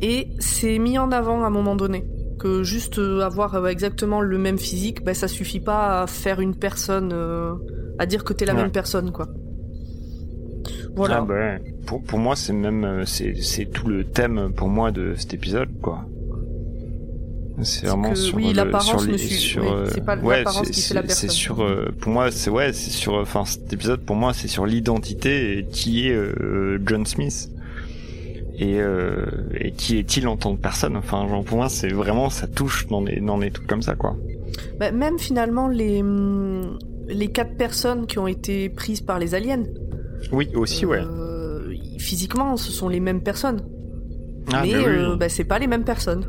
[0.03, 2.05] Et c'est mis en avant à un moment donné.
[2.40, 6.40] Que juste euh, avoir euh, exactement le même physique, ben, ça suffit pas à faire
[6.40, 7.53] une personne, euh,
[7.98, 8.62] à dire que t'es la Ouais.
[8.62, 9.29] même personne, quoi.
[10.96, 11.18] Voilà.
[11.18, 11.74] Ah bah ouais.
[11.87, 15.35] pour, pour moi, c'est même, euh, c'est, c'est tout le thème pour moi de cet
[15.35, 16.05] épisode, quoi.
[17.62, 20.72] C'est vraiment que, sur oui, le- l'apparence sur sur, oui, c'est pas ouais, l'apparence c'est-
[20.72, 21.29] qui fait la personne.
[21.29, 24.48] C'est sur, euh, pour moi, c'est ouais, c'est sur, enfin, cet épisode pour moi, c'est
[24.48, 27.50] sur l'identité qui est euh, John Smith
[28.61, 29.25] et, euh,
[29.59, 30.96] et qui est-il en tant que personne?
[30.96, 33.94] Enfin, genre pour moi, c'est vraiment ça touche dans des dans des trucs comme ça,
[33.96, 34.16] quoi.
[34.79, 39.64] Bah, même finalement, les, hum, les quatre personnes qui ont été prises par les aliens,
[40.33, 41.01] Oui, aussi, ouais.
[41.01, 43.62] euh, physiquement, ce sont les mêmes personnes.
[44.53, 45.18] Ah, mais mais oui, euh, oui.
[45.18, 46.25] bah, c'est pas les mêmes personnes.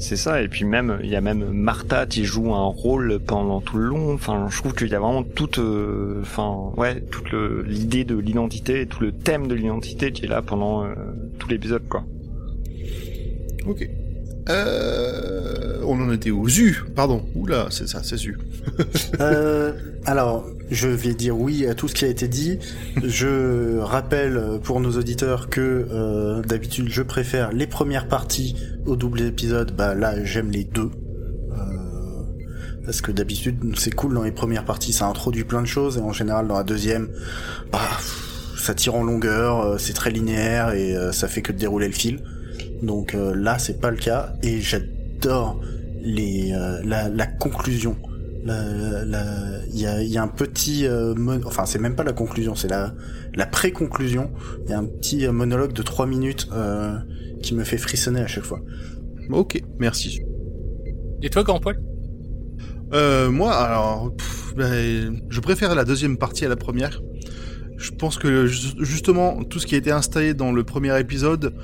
[0.00, 3.60] C'est ça, et puis même, il y a même Martha qui joue un rôle pendant
[3.60, 4.14] tout le long.
[4.14, 7.32] Enfin, je trouve qu'il y a vraiment toute, euh, enfin, ouais, toute
[7.66, 10.94] l'idée de l'identité, tout le thème de l'identité qui est là pendant euh,
[11.38, 12.04] tout l'épisode, quoi.
[13.66, 13.88] Ok.
[14.48, 17.22] Euh, on en était au ZU, pardon.
[17.34, 18.38] Oula, c'est ça, c'est ZU.
[19.20, 19.72] Euh,
[20.04, 22.58] alors, je vais dire oui à tout ce qui a été dit.
[23.02, 28.54] Je rappelle pour nos auditeurs que euh, d'habitude je préfère les premières parties
[28.86, 29.74] au double épisode.
[29.74, 30.90] Bah là, j'aime les deux.
[32.84, 36.00] Parce que d'habitude c'est cool dans les premières parties, ça introduit plein de choses et
[36.00, 37.08] en général dans la deuxième,
[37.70, 37.80] bah
[38.58, 41.86] ça tire en longueur, euh, c'est très linéaire et euh, ça fait que de dérouler
[41.86, 42.22] le fil.
[42.82, 45.60] Donc euh, là, c'est pas le cas et j'adore
[46.00, 46.52] les
[46.84, 47.96] la, la conclusion.
[48.44, 51.96] La- la- Il y, a, il y a un petit, euh, mon- enfin c'est même
[51.96, 52.94] pas la conclusion, c'est la,
[53.34, 54.30] la pré-conclusion.
[54.64, 56.96] Il y a un petit monologue de trois minutes euh,
[57.42, 58.60] qui me fait frissonner à chaque fois.
[59.30, 60.20] Ok, merci.
[61.22, 61.78] Et toi, grand poil?
[62.94, 67.02] Euh, moi, alors, pff, ben, je préfère la deuxième partie à la première.
[67.78, 71.54] Je pense que ju- justement tout ce qui a été installé dans le premier épisode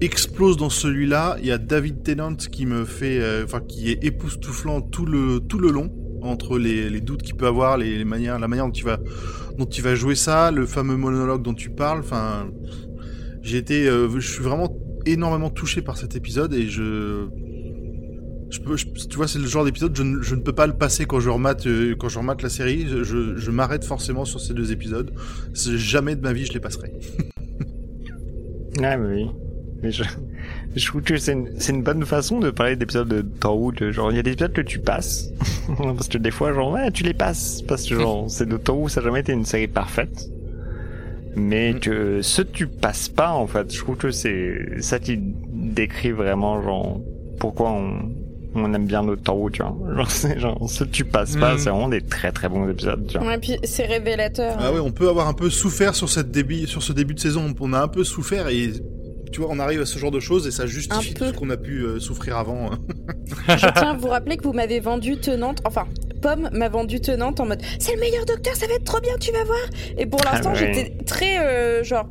[0.00, 1.36] explose dans celui-là.
[1.40, 5.40] Il y a David Tennant qui me fait, euh, enfin, qui est époustouflant tout le
[5.40, 8.84] tout le long entre les, les doutes qu'il peut avoir, les, la manière dont il
[8.84, 8.98] va
[9.58, 12.00] dont jouer ça, le fameux monologue dont tu parles.
[12.00, 12.48] Enfin,
[13.42, 14.76] j'ai été, euh, je suis vraiment
[15.06, 17.28] énormément touché par cet épisode et je
[18.50, 20.66] je peux, je- tu vois, c'est le genre d'épisode, je, ne- je ne peux pas
[20.66, 22.86] le passer quand je remate, euh, quand je remate la série.
[22.88, 23.02] Je,
[23.36, 25.12] je, m'arrête forcément sur ces deux épisodes.
[25.54, 26.92] Jamais de ma vie je les passerai.
[28.78, 29.30] Ouais, mais oui.
[29.82, 30.04] Mais je,
[30.74, 33.90] je trouve que c'est une, une bonne façon de parler d'épisodes de Torwood.
[33.90, 35.30] Genre, il y a des épisodes que tu passes.
[35.78, 37.62] parce que des fois, genre, ouais, tu les passes.
[37.62, 40.28] Parce que, genre, c'est de Torwood, ça n'a jamais été une série parfaite.
[41.36, 45.18] Mais que ce que tu passes pas, en fait, je trouve que c'est ça qui
[45.18, 47.00] décrit vraiment, genre,
[47.38, 48.10] pourquoi on,
[48.64, 49.76] on aime bien notre Torwood, tu vois.
[50.36, 51.58] Genre, c'est tu passes pas, Mm.
[51.58, 53.26] c'est vraiment des très très bons épisodes, tu vois.
[53.26, 54.56] Ouais, puis c'est révélateur.
[54.58, 57.20] Ah ouais, on peut avoir un peu souffert sur cette début, sur ce début de
[57.20, 57.54] saison.
[57.60, 58.70] On a un peu souffert et
[59.32, 61.26] tu vois, on arrive à ce genre de choses et ça justifie Un tout peu.
[61.26, 62.70] ce qu'on a pu euh, souffrir avant.
[63.48, 65.84] Je tiens à vous rappeler que vous m'avez vendu tenante, enfin,
[66.22, 69.12] Pomme m'a vendu tenante en mode c'est le meilleur docteur, ça va être trop bien,
[69.20, 69.58] tu vas voir.
[69.98, 70.72] Et pour l'instant, Ah ouais.
[70.74, 72.08] j'étais très euh, genre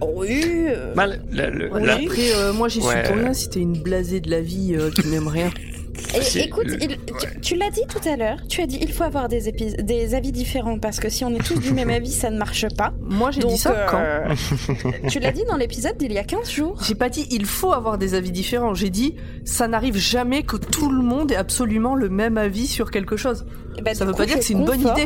[0.00, 0.42] oui.
[0.68, 3.02] euh, Bah, le- le- Oui, la- Après, euh, moi j'y suis Ouais.
[3.04, 5.50] pour rien si t'es une blasée de la vie euh, qui n'aime rien.
[6.16, 8.92] Et écoute, le- il- tu, tu l'as dit tout à l'heure, tu as dit il
[8.92, 11.90] faut avoir des, épis- des avis différents parce que si on est tous du même
[11.98, 12.92] avis, ça ne marche pas.
[13.00, 14.34] Moi j'ai dit ça quand euh,
[15.08, 16.82] Tu l'as dit dans l'épisode d'il y a 15 jours.
[16.86, 18.74] J'ai pas dit il faut avoir des avis différents.
[18.74, 22.90] J'ai dit ça n'arrive jamais que tout le monde ait absolument le même avis sur
[22.90, 23.44] quelque chose.
[23.82, 25.04] Ben, ça veut coup, pas dire que c'est une bonne idée.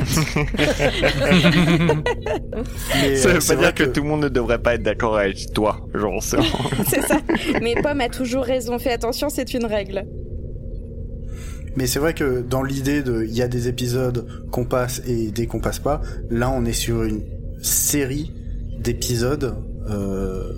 [3.03, 3.85] Mais, Ça veut c'est pas vrai dire que...
[3.91, 5.81] tout le monde ne devrait pas être d'accord avec toi.
[5.95, 6.39] Genre, c'est
[6.89, 7.19] C'est ça.
[7.61, 8.79] Mais Pomme a toujours raison.
[8.79, 10.07] Fais attention, c'est une règle.
[11.77, 15.31] Mais c'est vrai que dans l'idée de, il y a des épisodes qu'on passe et
[15.31, 16.01] des qu'on passe pas.
[16.31, 17.23] Là, on est sur une
[17.63, 18.33] série
[18.79, 19.57] d'épisodes
[19.89, 20.53] euh,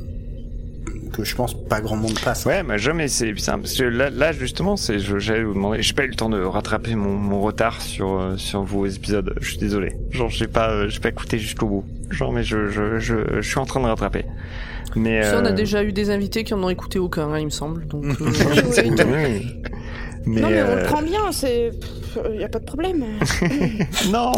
[1.13, 2.47] que je pense pas grand monde passe.
[2.47, 6.09] Ouais, mais jamais c'est parce que là, là justement, c'est vous demander, j'ai pas eu
[6.09, 9.35] le temps de rattraper mon, mon retard sur euh, sur vos épisodes.
[9.41, 9.93] Je suis désolé.
[10.11, 11.85] Genre, j'ai pas euh, j'ai pas écouté jusqu'au bout.
[12.11, 14.25] Genre, mais je je je, je suis en train de rattraper.
[14.95, 17.47] Mais Ça, on a déjà eu des invités qui en ont écouté aucun, hein, il
[17.47, 17.87] me semble.
[17.87, 18.27] Donc, euh,
[19.07, 19.63] oui.
[20.25, 21.71] Mais, non, mais on euh, le prend bien, c'est.
[22.35, 23.05] Il y a pas de problème.
[24.13, 24.33] non.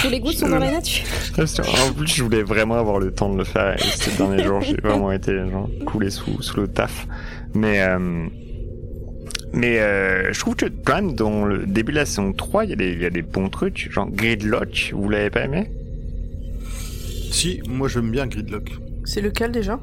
[0.00, 1.04] Tous les goûts sont dans la nature.
[1.38, 3.76] en plus, je voulais vraiment avoir le temps de le faire.
[3.76, 7.06] Et ces derniers jours, j'ai vraiment été genre coulé sous sous le taf.
[7.54, 8.26] Mais euh,
[9.52, 12.70] mais euh, je trouve que quand même dans le début de la saison 3, il
[12.70, 15.70] y a des il y a des bons trucs, genre Gridlock, vous l'avez pas aimé?
[17.30, 18.70] Si, moi j'aime bien Gridlock.
[19.04, 19.78] c'est lequel déjà?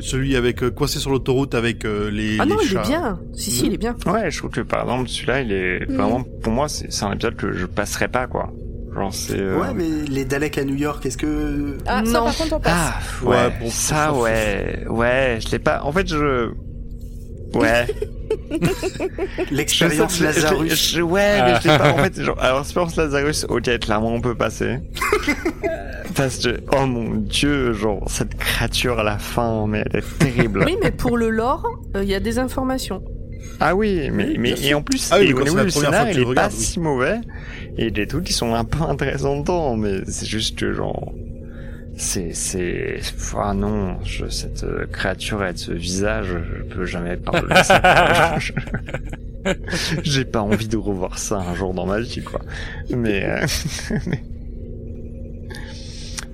[0.00, 2.38] Celui avec euh, coincé sur l'autoroute avec euh, les.
[2.40, 2.82] Ah non, les il chats.
[2.82, 3.20] est bien.
[3.34, 3.96] Si, si, il est bien.
[4.06, 5.96] Ouais, je trouve que par exemple celui-là, il est Mhm.
[5.96, 8.52] vraiment pour moi c'est c'est un épisode que je passerai pas quoi.
[8.94, 12.24] Genre c'est euh, Ouais, mais les Daleks à New York, est-ce que Ah, ça Non.
[12.24, 12.72] par contre, on passe.
[12.74, 15.82] ah Ouais, ouais, bon, ça ça, ouais, ouais, je l'ai pas.
[15.84, 16.50] En fait, je
[17.54, 17.86] ouais.
[19.50, 21.92] l'expérience sais- Lazarus je- je- ouais, mais je l'ai pas.
[21.92, 24.78] En fait, genre, alors, expérience Lazarus, ok, clairement, on peut passer.
[26.14, 30.64] Parce que, oh mon dieu, genre, cette créature à la fin, mais elle est terrible.
[30.66, 31.64] Oui, mais pour le lore,
[31.96, 33.02] euh, il y a des informations.
[33.60, 36.08] Ah oui, mais, mais et en plus, Ah oui, et mais au niveau du scénar,
[36.10, 36.54] il est pas oui.
[36.54, 37.20] si mauvais.
[37.76, 41.12] Et les trucs, ils sont un peu intéressants dedans, mais c'est juste que genre,
[41.98, 43.00] c'est, c'est,
[43.36, 48.38] ah non, je, cette euh, créature avec ce visage, je peux jamais pardonner ça.
[50.02, 52.40] J'ai pas envie de revoir ça un jour dans ma vie, quoi.
[52.90, 53.46] Mais, euh,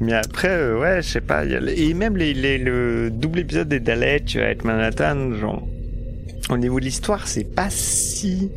[0.00, 0.12] mais...
[0.12, 1.44] après, euh, ouais, je sais pas.
[1.44, 1.60] il Y a...
[1.74, 5.66] Et même les, les, le double épisode des Daleks avec Manhattan, genre,
[6.50, 8.50] au niveau de l'histoire, c'est pas si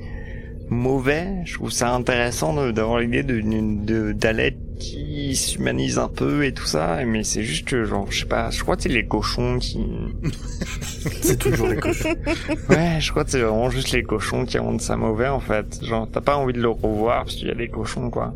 [0.69, 1.27] mauvais.
[1.45, 6.65] Je trouve ça intéressant d'avoir l'idée de, de Dalek qui s'humanise un peu et tout
[6.65, 7.03] ça.
[7.05, 9.79] Mais c'est juste que, genre, je sais pas, je crois que c'est les cochons qui...
[11.21, 12.13] C'est toujours les cochons.
[12.69, 15.83] Ouais, je crois que c'est vraiment juste les cochons qui rendent ça mauvais, en fait.
[15.83, 18.33] Genre, t'as pas envie de le revoir parce qu'il y a des cochons, quoi.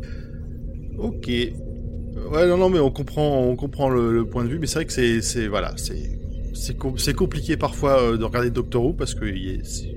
[0.98, 1.26] Ok.
[1.28, 4.76] Ouais, non, non, mais on comprend, on comprend le, le point de vue, mais c'est
[4.76, 6.18] vrai que c'est, c'est, voilà, c'est,
[6.54, 9.24] c'est, com- c'est compliqué parfois euh, de regarder Doctor Who parce que,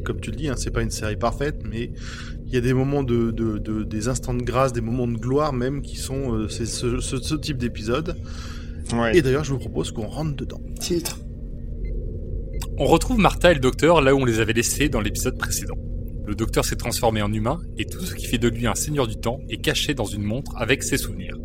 [0.04, 1.92] comme tu le dis, hein, c'est pas une série parfaite, mais
[2.56, 5.18] il y a des moments de, de, de- des instants de grâce, des moments de
[5.18, 8.16] gloire même qui sont, euh, c'est ce, ce, ce type d'épisode.
[8.94, 9.18] Ouais.
[9.18, 10.62] Et d'ailleurs, je vous propose qu'on rentre dedans.
[10.80, 11.20] Titre.
[12.78, 15.76] On retrouve Martha et le docteur là où on les avait laissés dans l'épisode précédent.
[16.26, 19.06] Le docteur s'est transformé en humain et tout ce qui fait de lui un seigneur
[19.08, 21.38] du temps est caché dans une montre avec ses souvenirs.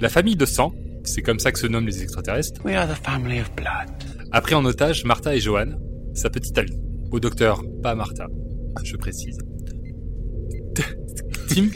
[0.00, 0.72] La famille de sang,
[1.04, 3.92] c'est comme ça que se nomment les extraterrestres, We are the family of blood.
[4.32, 5.72] a pris en otage Martha et Johan,
[6.14, 6.78] sa petite amie.
[7.10, 8.26] Au docteur, pas Martha,
[8.82, 9.38] je précise.
[11.54, 11.68] Tim,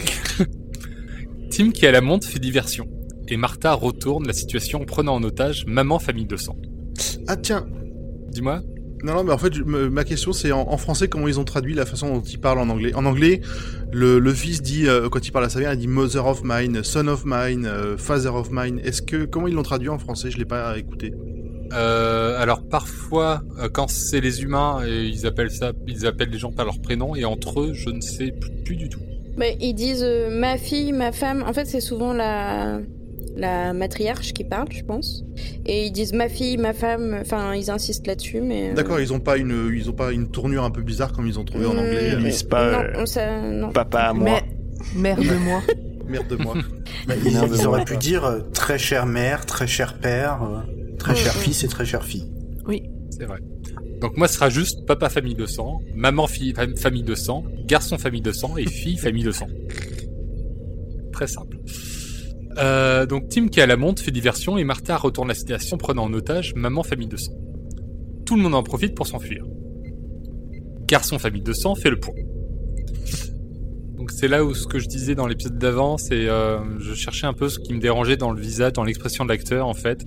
[1.53, 2.89] Tim qui a la montre fait diversion.
[3.29, 6.57] Et Martha retourne la situation en prenant en otage maman famille de sang.
[7.29, 7.65] Ah tiens,
[8.31, 8.63] Dis-moi.
[9.05, 11.75] Non, non, mais en fait, ma question, c'est en, en français, comment ils ont traduit
[11.75, 12.93] la façon dont ils parlent en anglais?
[12.95, 13.41] En anglais,
[13.93, 16.43] le, le fils dit, euh, quand il parle à sa mère, il dit mother of
[16.43, 18.81] mine, son of mine, euh, father of mine.
[18.83, 20.33] Est-ce que, comment ils l'ont traduit en français?
[20.33, 21.15] Je l'ai pas écouté.
[21.73, 26.51] Euh, alors parfois, euh, quand c'est les humains, ils appellent ça, ils appellent les gens
[26.51, 29.01] par leur prénom, et entre eux, je ne sais plus, plus du tout.
[29.39, 31.45] Mais ils disent euh, ma fille, ma femme.
[31.47, 32.81] En fait, c'est souvent la
[33.37, 35.23] la matriarche qui parle, je pense.
[35.65, 37.17] Et ils disent ma fille, ma femme.
[37.21, 38.71] Enfin, ils insistent là-dessus, mais.
[38.71, 41.27] euh, D'accord, ils ont pas une, ils ont pas une tournure un peu bizarre comme
[41.29, 42.11] ils ont trouvé en hmm, anglais.
[42.19, 43.71] Ils disent pas, Non, euh, ça, non.
[43.71, 44.41] Papa à moi.
[44.97, 45.63] Mais merde de moi.
[46.09, 46.55] Merde de moi.
[47.27, 50.65] Ils, ils auraient pu dire très chère mère, très cher père,
[50.99, 51.41] très cher Mhm.
[51.43, 52.33] fils et très chère fille.
[53.19, 53.39] C'est vrai.
[54.01, 57.45] Donc moi, ce sera juste papa famille de sang, maman fille fam- famille de sang,
[57.67, 59.49] garçon famille de sang et fille famille de sang.
[61.13, 61.59] Très simple.
[62.59, 66.05] Euh, donc Tim qui a la montre fait diversion et Martha retourne la situation prenant
[66.05, 67.33] en otage maman famille de sang.
[68.25, 69.45] Tout le monde en profite pour s'enfuir.
[70.87, 72.15] Garçon famille de sang fait le point.
[73.97, 77.27] Donc c'est là où ce que je disais dans l'épisode d'avant, c'est euh, je cherchais
[77.27, 80.05] un peu ce qui me dérangeait dans le visage, dans l'expression de l'acteur en fait.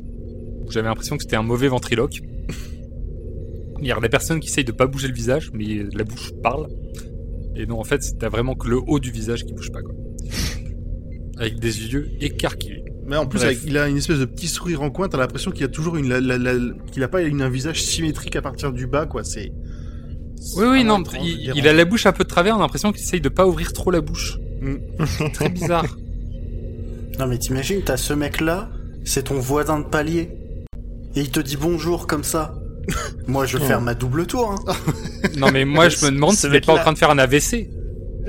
[0.70, 2.22] J'avais l'impression que c'était un mauvais ventriloque.
[3.82, 6.32] Il y a la personne qui essaye de pas bouger le visage, mais la bouche
[6.44, 6.68] parle.
[7.56, 9.94] Et non, en fait, t'as vraiment que le haut du visage qui bouge pas, quoi.
[11.38, 12.84] Avec des yeux écarquillés.
[13.06, 15.10] Mais en plus, avec- il a une espèce de petit sourire en coin.
[15.10, 16.08] T'as l'impression qu'il a toujours une,
[16.92, 19.24] qu'il a pas une, un visage symétrique à partir du bas, quoi.
[19.24, 19.52] C'est.
[20.56, 22.92] Oui, oui, non, étrange, il, a la bouche un peu de travers, on a l'impression
[22.92, 24.40] qu'il essaye de pas ouvrir trop la bouche.
[24.62, 24.76] Mm.
[25.34, 25.98] Très bizarre.
[27.20, 28.70] Non mais t'imagines, t'as ce mec-là,
[29.04, 30.30] c'est ton voisin de palier.
[31.16, 32.56] Et il te dit bonjour comme ça.
[33.28, 34.52] Moi je vais faire ma double tour.
[34.68, 34.74] Hein.
[35.38, 37.70] Non, mais moi, je me demande s'il est pas en train de faire un AVC.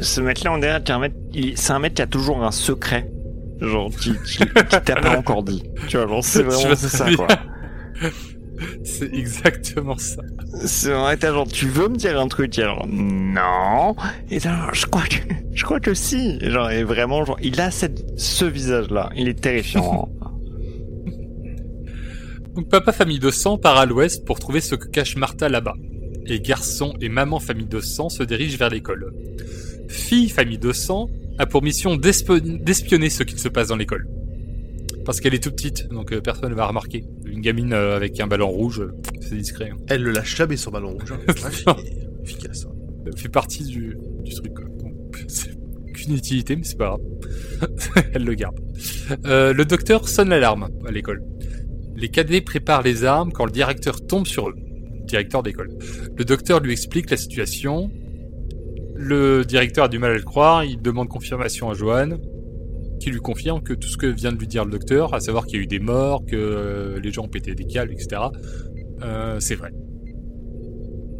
[0.00, 0.82] Ce mec-là, on dirait
[1.34, 3.10] il- c'est un mec qui a toujours un secret.
[3.60, 4.44] Genre, qui, qui, qui
[4.84, 5.62] t'a pas encore dit.
[5.88, 7.26] Tu vois, genre, c'est vraiment ça, quoi.
[8.84, 10.22] C'est exactement ça.
[10.64, 13.96] C'est vrai, t'as genre, tu veux me dire un truc, et alors, non.
[14.30, 15.16] Et alors, je crois que,
[15.52, 16.38] je crois que si.
[16.40, 19.10] Et genre, et vraiment, genre, il a cette, ce visage-là.
[19.16, 20.08] Il est terrifiant.
[22.54, 25.74] Donc papa famille de sang part à l'ouest pour trouver ce que cache Martha là-bas.
[26.26, 29.12] Et garçon et maman famille de sang se dirigent vers l'école.
[29.88, 34.06] Fille famille de sang a pour mission d'espi- d'espionner ce qui se passe dans l'école.
[35.04, 37.04] Parce qu'elle est toute petite, donc euh, personne ne va remarquer.
[37.24, 39.70] Une gamine euh, avec un ballon rouge, euh, c'est discret.
[39.72, 39.76] hein.
[39.88, 41.12] Elle le lâche jamais son ballon rouge.
[41.66, 41.74] hein.
[42.24, 42.66] Efficace.
[42.66, 42.74] hein.
[43.10, 44.52] Ça fait partie du, du truc.
[45.26, 45.50] C'est
[45.92, 47.00] qu'une utilité, mais c'est pas grave.
[48.14, 48.56] Elle le garde.
[49.26, 51.20] Euh, le docteur sonne l'alarme à l'école.
[51.96, 54.54] Les cadets préparent les armes quand le directeur tombe sur eux.
[55.04, 55.70] Directeur d'école.
[56.16, 57.90] Le docteur lui explique la situation.
[58.94, 60.64] Le directeur a du mal à le croire.
[60.64, 62.18] Il demande confirmation à Johan,
[63.00, 65.46] qui lui confirme que tout ce que vient de lui dire le docteur, à savoir
[65.46, 68.22] qu'il y a eu des morts, que euh, les gens ont pété des câbles, etc.,
[69.02, 69.72] euh, c'est vrai.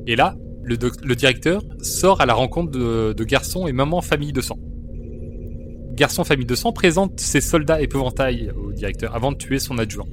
[0.07, 0.77] Et là, le,
[1.15, 4.59] directeur sort à la rencontre de, de garçons et maman famille de sang.
[5.93, 10.07] Garçon famille de sang présente ses soldats épouvantails au directeur avant de tuer son adjoint.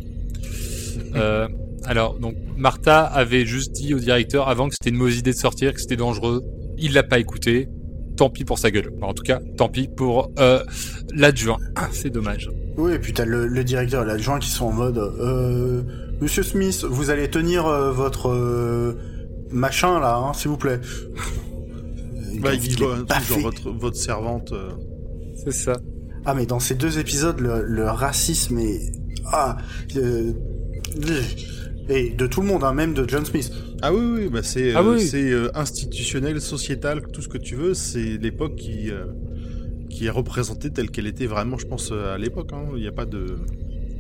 [1.15, 1.47] Euh,
[1.85, 5.37] alors, donc, Martha avait juste dit au directeur avant que c'était une mauvaise idée de
[5.37, 6.43] sortir, que c'était dangereux.
[6.77, 7.69] Il l'a pas écouté.
[8.17, 8.91] Tant pis pour sa gueule.
[9.01, 10.61] en tout cas, tant pis pour euh,
[11.15, 11.57] l'adjoint.
[11.93, 12.49] C'est dommage.
[12.75, 15.83] Oui, et puis t'as le, le directeur et l'adjoint qui sont en mode euh,
[16.19, 18.97] Monsieur Smith, vous allez tenir euh, votre euh,
[19.51, 20.81] machin là, hein, s'il vous plaît.
[22.41, 23.41] Bah, il il dit quoi, genre fait.
[23.41, 24.51] votre, votre servante.
[24.51, 24.69] euh,
[25.43, 25.77] C'est ça.
[26.25, 28.91] Ah mais dans ces deux épisodes, le, le racisme est
[29.31, 29.57] ah
[29.95, 30.33] euh,
[31.89, 33.51] et de tout le monde, hein, même de John Smith.
[33.81, 35.09] Ah oui, oui, bah c'est Ah euh, oui.
[35.15, 37.73] euh, institutionnel, sociétal, tout ce que tu veux.
[37.73, 39.05] C'est l'époque qui euh,
[39.89, 42.49] qui est représentée telle qu'elle était vraiment, je pense, à l'époque.
[42.53, 42.63] hein.
[42.75, 43.37] Il n'y a pas de.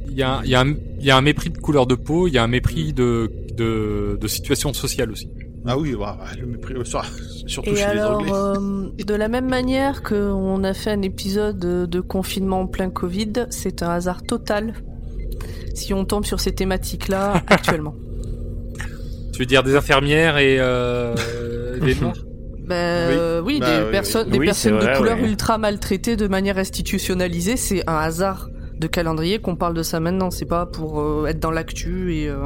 [0.07, 0.67] Il y, a un, il, y a un,
[0.99, 3.31] il y a un mépris de couleur de peau, il y a un mépris de,
[3.55, 5.29] de, de situation sociale aussi.
[5.65, 7.05] Ah oui, bah, le mépris, sur-
[7.47, 8.89] surtout Et chez alors, les Anglais.
[8.99, 13.33] euh, de la même manière qu'on a fait un épisode de confinement en plein Covid,
[13.51, 14.73] c'est un hasard total
[15.79, 17.95] si on tombe sur ces thématiques-là actuellement.
[19.33, 21.15] Tu veux dire des infirmières et euh,
[21.81, 22.13] des noirs
[22.67, 23.91] Ben, euh, oui, Bah, des, oui, oui.
[23.91, 25.27] personnes, des Oui, personnes de couleur ouais.
[25.27, 30.29] ultra maltraitées de manière institutionnalisée, c'est un hasard de calendrier qu'on parle de ça maintenant.
[30.31, 32.27] C'est pas pour euh, être dans l'actu et.
[32.29, 32.37] euh,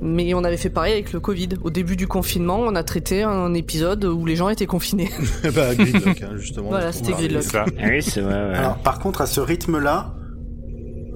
[0.00, 1.48] Mais on avait fait pareil avec le Covid.
[1.62, 5.10] Au début du confinement, on a traité un épisode où les gens étaient confinés.
[5.54, 6.68] bah, Gridlock, hein, justement.
[6.68, 7.12] Voilà, c'était.
[7.12, 7.44] Gridlock.
[7.82, 8.34] Oui, c'est vrai.
[8.34, 8.54] ouais.
[8.56, 10.14] Alors par contre, à ce rythme-là,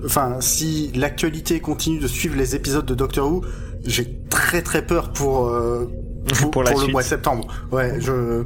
[0.05, 3.45] enfin, si l'actualité continue de suivre les épisodes de Doctor Who,
[3.85, 5.87] j'ai très très peur pour euh,
[6.41, 7.47] pour, Pour la le mois de septembre.
[7.73, 8.45] Ouais, je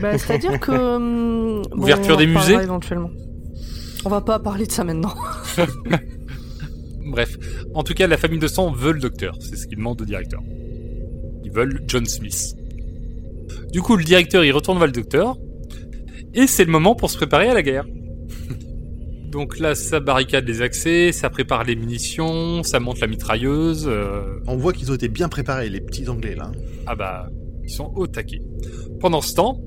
[0.00, 0.70] Bah, C'est-à-dire que.
[0.96, 3.10] hum, bon, Ouverture des musées éventuellement.
[4.04, 5.14] On va pas parler de ça maintenant.
[7.04, 7.36] Bref,
[7.74, 9.34] en tout cas, la famille de sang veut le docteur.
[9.40, 10.40] C'est ce qu'ils demandent au directeur.
[11.44, 12.54] Ils veulent John Smith.
[13.72, 15.36] Du coup, le directeur, il retourne voir le docteur.
[16.32, 17.84] Et c'est le moment pour se préparer à la guerre.
[19.30, 23.86] Donc là, ça barricade les accès, ça prépare les munitions, ça monte la mitrailleuse.
[23.86, 26.50] euh, On voit qu'ils ont été bien préparés, les petits Anglais, là.
[26.86, 27.30] Ah bah,
[27.62, 28.40] ils sont au taquet.
[28.98, 29.60] Pendant ce temps,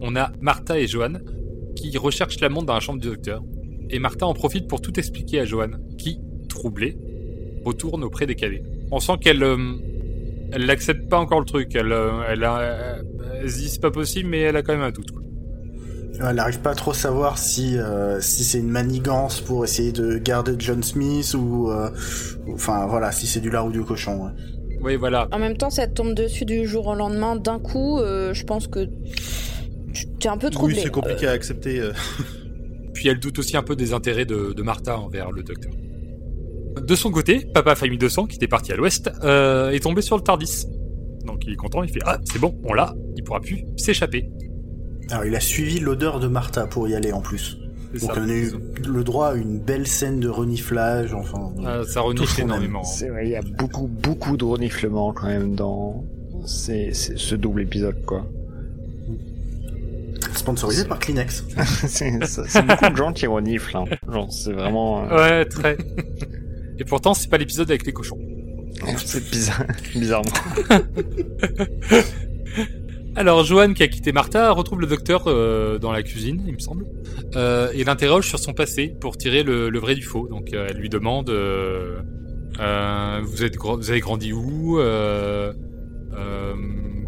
[0.00, 1.14] on a Martha et Johan
[1.76, 3.42] qui recherchent la montre dans la chambre du docteur.
[3.90, 6.96] Et Martha en profite pour tout expliquer à Johan, qui, troublée,
[7.64, 8.62] retourne auprès des cadets.
[8.90, 9.56] On sent qu'elle euh,
[10.52, 11.74] elle n'accepte pas encore le truc.
[11.74, 13.02] Elle, euh, elle, a, euh,
[13.42, 15.10] elle se dit c'est pas possible, mais elle a quand même un doute.
[15.10, 15.22] quoi.
[16.28, 20.18] Elle n'arrive pas à trop savoir si euh, si c'est une manigance pour essayer de
[20.18, 21.90] garder John Smith ou euh,
[22.52, 24.24] enfin voilà, si c'est du lard ou du cochon.
[24.24, 24.30] ouais.
[24.82, 25.28] Oui, voilà.
[25.32, 27.98] En même temps, ça te tombe dessus du jour au lendemain d'un coup.
[27.98, 28.88] euh, je pense que
[29.94, 30.76] tu es un peu troublé.
[30.76, 31.80] Oui, c'est compliqué à accepter.
[31.80, 31.92] euh.
[32.94, 35.72] Puis elle doute aussi un peu des intérêts de, de Martha envers le docteur.
[36.80, 40.16] De son côté, Papa Famille 200, qui était parti à l'ouest, euh, est tombé sur
[40.16, 40.66] le Tardis.
[41.26, 44.30] Donc il est content, il fait Ah, c'est bon, on l'a, il pourra plus s'échapper.
[45.10, 47.56] Alors il a suivi l'odeur de Martha pour y aller en plus.
[48.00, 48.20] Donc ça.
[48.20, 48.52] on a eu
[48.86, 51.12] le droit à une belle scène de reniflage.
[51.12, 52.84] Enfin, Ah, ça Tout renifle énormément.
[52.84, 56.04] C'est vrai, il y a beaucoup, beaucoup de reniflements quand même dans
[56.46, 58.26] ces- ces- ce double épisode, quoi.
[60.34, 61.44] sponsorisé par Kleenex.
[61.88, 62.12] c'est
[62.66, 63.84] beaucoup de gens qui reniflent, hein.
[64.10, 65.04] Genre, c'est vraiment...
[65.10, 65.76] euh, Ouais, très.
[66.78, 68.18] Et pourtant, c'est pas l'épisode avec les cochons.
[69.04, 70.30] c'est bizarre, bizarrement.
[73.16, 76.58] Alors, Johan, qui a quitté Martha, retrouve le docteur euh, dans la cuisine, il me
[76.58, 76.86] semble,
[77.34, 80.28] euh, et l'interroge sur son passé pour tirer le, vrai du faux.
[80.28, 82.00] Donc, euh, elle lui demande euh,
[83.22, 84.78] vous, êtes, vous avez grandi où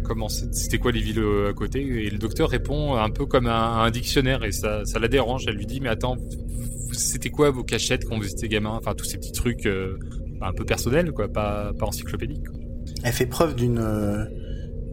[0.03, 1.79] Comment c'était quoi les villes à côté?
[1.79, 5.45] Et le docteur répond un peu comme un, dictionnaire, et ça, ça la dérange.
[5.47, 6.17] Elle lui dit mais attends,
[6.91, 8.71] c'était quoi vos cachettes quand vous étiez gamin?
[8.71, 12.43] Enfin, tous ces petits trucs un peu personnels, quoi, pas, pas encyclopédiques.
[13.03, 13.79] Elle fait preuve d'une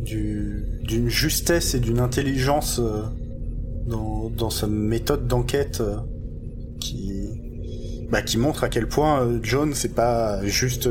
[0.05, 3.03] du- d'une justesse et d'une intelligence euh,
[3.87, 5.97] dans, dans sa méthode d'enquête euh,
[6.81, 7.29] qui
[8.11, 10.89] bah, qui montre à quel point euh, John c'est pas juste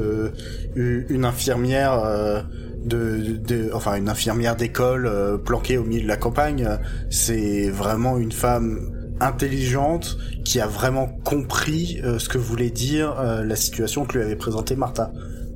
[0.75, 2.45] une infirmière
[2.85, 5.09] de, de enfin une infirmière d'école
[5.43, 6.67] planquée au milieu de la campagne
[7.09, 13.43] c'est vraiment une femme intelligente qui a vraiment compris euh, ce que voulait dire euh,
[13.43, 15.11] la situation que lui avait présentée Martha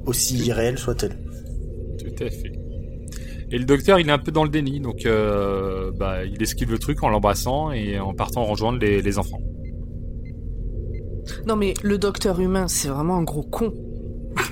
[0.05, 1.17] aussi irréelle soit-elle
[1.97, 2.52] Tout à fait.
[3.51, 6.71] Et le docteur, il est un peu dans le déni, donc euh, bah, il esquive
[6.71, 9.39] le truc en l'embrassant et en partant rejoindre les, les enfants.
[11.47, 13.73] Non mais le docteur humain, c'est vraiment un gros con.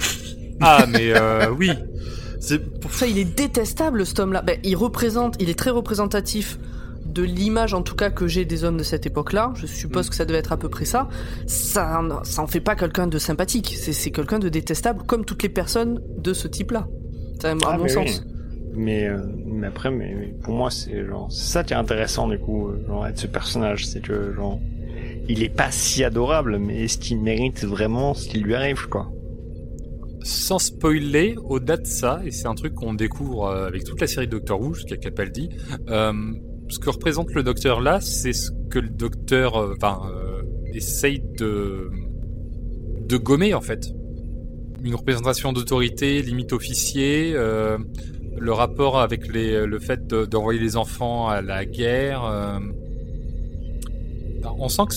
[0.64, 1.72] Ah, mais euh, oui,
[2.40, 4.44] C'est Pour ça, il est détestable cet homme-là.
[4.44, 6.60] Ben, il représente, il est très représentatif
[7.04, 9.54] de l'image en tout cas que j'ai des hommes de cette époque-là.
[9.56, 11.10] Je suppose que ça devait être à peu près ça.
[11.48, 13.76] Ça, ça en fait pas quelqu'un de sympathique.
[13.76, 16.88] C'est, c'est quelqu'un de détestable, comme toutes les personnes de ce type-là.
[17.42, 18.22] C'est à Ah, mon sens.
[18.24, 18.31] oui.
[18.74, 22.70] Mais, euh, mais après, mais, pour moi, c'est genre, ça qui est intéressant du coup,
[22.70, 24.60] euh, genre, être ce personnage, c'est que genre,
[25.28, 29.12] il est pas si adorable, mais est-ce qu'il mérite vraiment ce qui lui arrive, quoi?
[30.24, 34.08] Sans spoiler, au-delà de ça, et c'est un truc qu'on découvre euh, avec toute la
[34.08, 35.50] série Docteur Who, jusqu'à Capaldi,
[35.90, 36.14] euh,
[36.70, 40.00] ce que représente le Docteur là, c'est ce que le Docteur enfin,
[40.74, 41.90] essaye de,
[43.02, 43.92] de gommer en fait.
[44.82, 47.36] Une représentation d'autorité, limite officier,
[48.42, 52.24] le rapport avec les, le fait de- d'envoyer les enfants à la guerre.
[52.26, 52.60] euh.
[54.58, 54.96] on sent que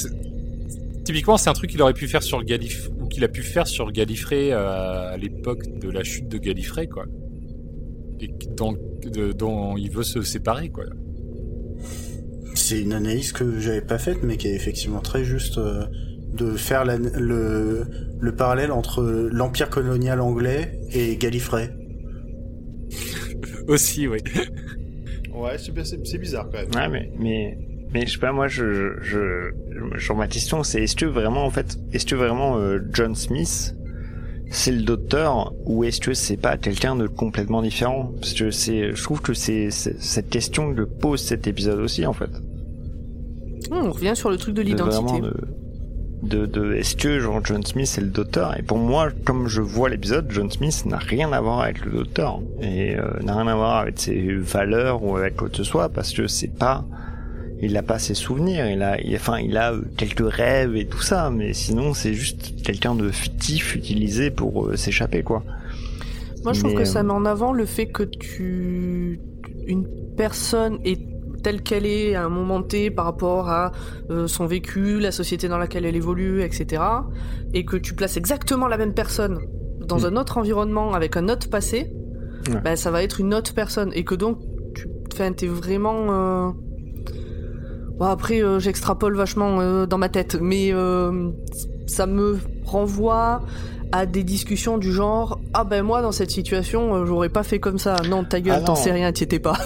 [1.05, 3.43] typiquement c'est un truc qu'il aurait pu faire sur le Gallif ou qu'il a pu
[3.43, 7.05] faire sur Gallifrey euh, à l'époque de la chute de Gallifrey quoi.
[8.21, 8.73] Et dont,
[9.05, 10.85] de- dont il veut se séparer quoi.
[12.55, 15.85] C'est une analyse que j'avais pas faite, mais qui est effectivement très juste euh,
[16.33, 17.85] de faire la- le,
[18.19, 21.69] le parallèle entre l'empire colonial anglais et Gallifrey.
[23.69, 24.19] Aussi oui.
[25.35, 26.71] Ouais, c'est bien- c'est c'est bizarre quand même.
[26.75, 27.59] Ouais, mais, mais,
[27.93, 29.51] mais je sais pas, moi, je, je,
[29.93, 33.15] je, genre, ma question, c'est est-ce que vraiment, en fait, est-ce que vraiment euh, John
[33.15, 33.75] Smith,
[34.51, 38.13] c'est le docteur, ou est-ce que c'est pas quelqu'un de complètement différent?
[38.21, 42.07] Parce que c'est, je trouve que c'est c'est- cette question que pose cet épisode aussi,
[42.07, 42.31] en fait.
[43.71, 45.03] Hum, on revient sur le truc de De l'identité.
[45.03, 45.35] vraiment de,
[46.25, 48.59] de, de est-ce que genre John Smith c'est le docteur?
[48.59, 51.93] Et pour moi comme je vois l'épisode John Smith n'a rien à voir avec le
[51.93, 52.41] docteur.
[52.61, 55.89] Et euh, n'a rien à voir avec ses valeurs ou avec quoi que ce soit
[55.89, 56.85] parce que c'est pas
[57.63, 58.69] il n'a pas ses souvenirs.
[58.69, 62.15] Il a il, enfin il a euh, quelques rêves et tout ça mais sinon c'est
[62.15, 65.43] juste quelqu'un de fictif utilisé pour euh, s'échapper quoi.
[66.45, 69.19] Moi, je trouve que ça met en avant le fait que tu.
[69.67, 71.14] Une personne est
[71.45, 73.71] telle qu'elle est à un moment T par rapport à
[74.11, 76.83] euh, son vécu, la société dans laquelle elle évolue, etc.
[77.53, 79.39] Et que tu places exactement la même personne
[79.87, 80.05] dans Mm.
[80.07, 81.93] un autre environnement avec un autre passé,
[82.49, 82.61] Ouais.
[82.65, 83.91] ben, ça va être une autre personne.
[83.95, 84.39] Et que donc,
[84.75, 84.89] tu
[85.37, 85.95] t'es vraiment.
[86.11, 86.51] euh,
[87.99, 90.73] Bon, après, euh, j'extrapole vachement dans ma tête, mais
[91.87, 93.43] ça me renvoie
[93.93, 97.79] à des discussions du genre ah ben moi dans cette situation j'aurais pas fait comme
[97.79, 99.57] ça non ta gueule Ah t'en sais rien t'y étais pas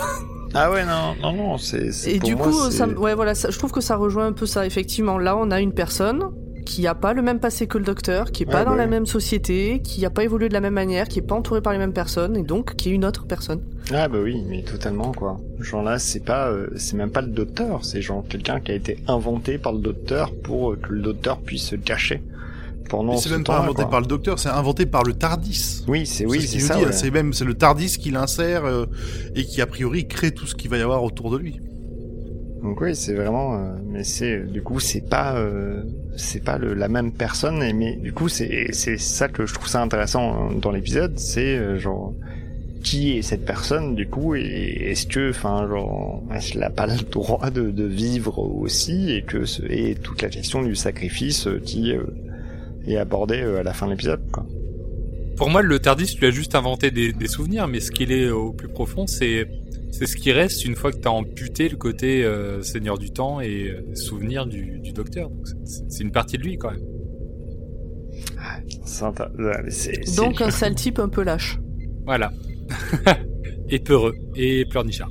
[0.54, 3.50] ah ouais non non non c'est et pour du moi, coup ça ouais voilà ça-
[3.50, 4.64] je trouve que ça rejoint un peu ça.
[4.66, 6.24] Effectivement là on a une personne
[6.64, 8.86] qui a pas le même passé que le docteur qui est pas Ouais, dans la
[8.86, 11.72] même société qui a pas évolué de la même manière qui est pas entouré par
[11.72, 13.62] les mêmes personnes et donc qui est une autre personne.
[13.90, 15.38] Ah bah oui, mais totalement quoi.
[15.60, 18.74] Genre là, c'est pas, euh, c'est même pas le docteur, c'est genre quelqu'un qui a
[18.74, 22.22] été inventé par le docteur pour euh, que le docteur puisse se cacher
[22.88, 23.16] pendant.
[23.16, 23.90] C'est ce même pas inventé quoi.
[23.90, 25.84] par le docteur, c'est inventé par le TARDIS.
[25.86, 26.76] Oui, c'est oui, ce c'est ça.
[26.76, 26.92] hein, ouais.
[26.92, 28.86] C'est même c'est le TARDIS qui l'insère euh,
[29.34, 31.60] et qui a priori crée tout ce qu'il va y avoir autour de lui.
[32.62, 35.84] Donc oui, c'est vraiment, euh, mais c'est du coup c'est pas, euh,
[36.16, 39.54] c'est pas le, la même personne, et, mais du coup c'est c'est ça que je
[39.54, 42.14] trouve ça intéressant euh, dans l'épisode, c'est euh, genre
[42.82, 46.86] qui est cette personne du coup et est-ce que enfin genre est-ce qu'elle a pas
[46.86, 51.46] le droit de, de vivre aussi et que ce, et toute la question du sacrifice
[51.46, 51.92] euh, qui
[52.86, 54.46] euh, est abordée euh, à la fin de l'épisode quoi.
[55.36, 58.28] Pour moi, le Tardis, tu as juste inventé des, des souvenirs, mais ce qu'il est
[58.28, 59.46] au plus profond, c'est
[59.92, 63.40] c'est ce qui reste une fois que t'as amputé le côté euh, Seigneur du Temps
[63.40, 65.30] et euh, souvenir du, du Docteur.
[65.30, 66.80] Donc, c'est- C'est une partie de lui quand même.
[69.70, 71.58] C'est- c'est- donc un sale type un peu lâche
[72.04, 72.32] Voilà.
[73.70, 75.08] et peureux et pleurnichard.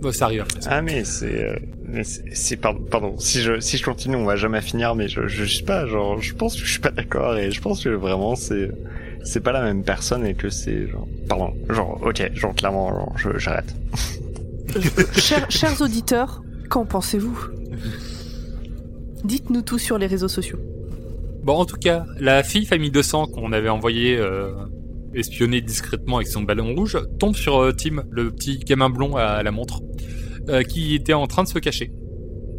[0.00, 0.60] Bon, ça arrive après.
[0.60, 0.70] ça.
[0.72, 4.36] Ah mais c'est euh, mais c'est pardon, pardon si je si je continue on va
[4.36, 7.36] jamais finir mais je je sais pas genre je pense que je suis pas d'accord
[7.36, 8.70] et je pense que vraiment c'est
[9.24, 13.12] c'est pas la même personne et que c'est genre pardon genre ok genre clairement genre
[13.18, 13.74] je- j'arrête
[15.16, 17.38] chers, chers auditeurs qu'en pensez-vous?
[19.24, 20.58] Dites-nous tout sur les réseaux sociaux
[21.42, 24.52] Bon, en tout cas, la fille famille 200 qu'on avait envoyée euh,
[25.14, 29.42] espionner discrètement avec son ballon rouge tombe sur euh, Tim, le petit gamin blond à
[29.42, 29.80] la montre,
[30.48, 31.90] euh, qui était en train de se cacher.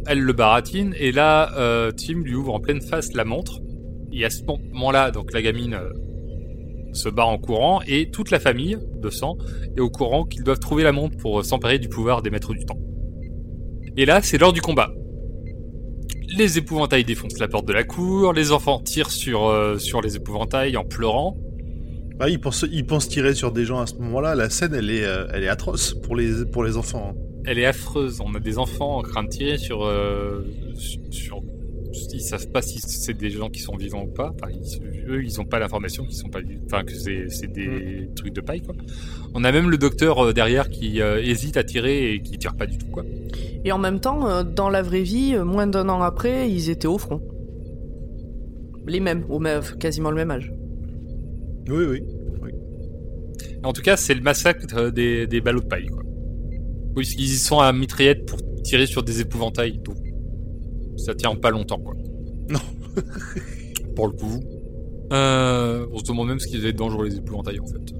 [0.06, 3.60] Elle le baratine et là, euh, Tim lui ouvre en pleine face la montre.
[4.12, 5.78] Et à ce moment-là, donc la gamine
[6.92, 9.36] se barre en courant et toute la famille de sang
[9.76, 12.64] est au courant qu'ils doivent trouver la montre pour s'emparer du pouvoir des maîtres du
[12.64, 12.78] temps.
[13.96, 14.92] Et là, c'est l'heure du combat.
[16.36, 20.76] Les épouvantails défoncent la porte de la cour, les enfants tirent sur, sur les épouvantails
[20.76, 21.36] en pleurant.
[22.20, 24.34] Bah, il pense il pense tirer sur des gens à ce moment-là.
[24.34, 27.14] La scène, elle est euh, elle est atroce pour les pour les enfants.
[27.16, 27.20] hein.
[27.46, 28.20] Elle est affreuse.
[28.20, 29.84] On a des enfants en train de tirer sur.
[29.86, 30.44] euh,
[30.74, 31.42] sur, sur-
[32.12, 34.32] ils savent pas si c'est des gens qui sont vivants ou pas.
[34.34, 36.40] Enfin, ils- eux, ils ont pas l'information qu'ils sont pas.
[36.66, 38.74] Enfin, que c'est c'est des trucs de paille, quoi.
[39.34, 42.54] On a même le docteur euh, derrière qui euh, hésite à tirer et qui tire
[42.54, 43.02] pas du tout, quoi.
[43.64, 46.86] Et en même temps, euh, dans la vraie vie, moins d'un an après, ils étaient
[46.86, 47.22] au front.
[48.86, 50.52] Les mêmes, au même, quasiment le même âge.
[51.68, 52.02] Oui, oui.
[53.62, 56.02] En tout cas, c'est le massacre euh, des, des ballots de paille, quoi.
[56.96, 59.96] Oui, qu'ils y sont à mitraillette pour tirer sur des épouvantails, donc
[60.96, 61.94] ça tient pas longtemps, quoi.
[62.48, 62.58] Non.
[63.94, 64.40] pour le coup.
[65.12, 67.92] Euh, on se demande même ce qu'ils avaient dangereux les épouvantails en fait.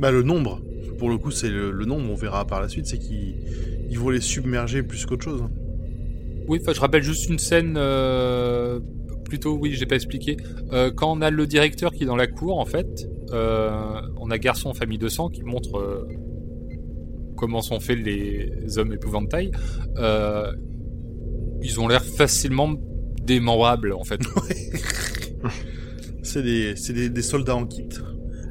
[0.00, 0.62] Bah le nombre.
[0.98, 2.10] Pour le coup, c'est le, le nombre.
[2.10, 3.34] On verra par la suite, c'est qu'ils
[3.90, 5.42] ils vont les submerger plus qu'autre chose.
[6.48, 7.74] Oui, enfin, je rappelle juste une scène.
[7.76, 8.80] euh,
[9.32, 10.36] plutôt, oui, j'ai pas expliqué.
[10.74, 14.30] Euh, quand on a le directeur qui est dans la cour, en fait, euh, on
[14.30, 16.06] a garçon en famille de sang qui montre euh,
[17.34, 19.50] comment sont faits les hommes épouvantails.
[19.96, 20.52] Euh,
[21.62, 22.74] ils ont l'air facilement
[23.22, 24.20] démembrables, en fait.
[26.22, 27.88] C'est des, c'est des, des soldats en kit.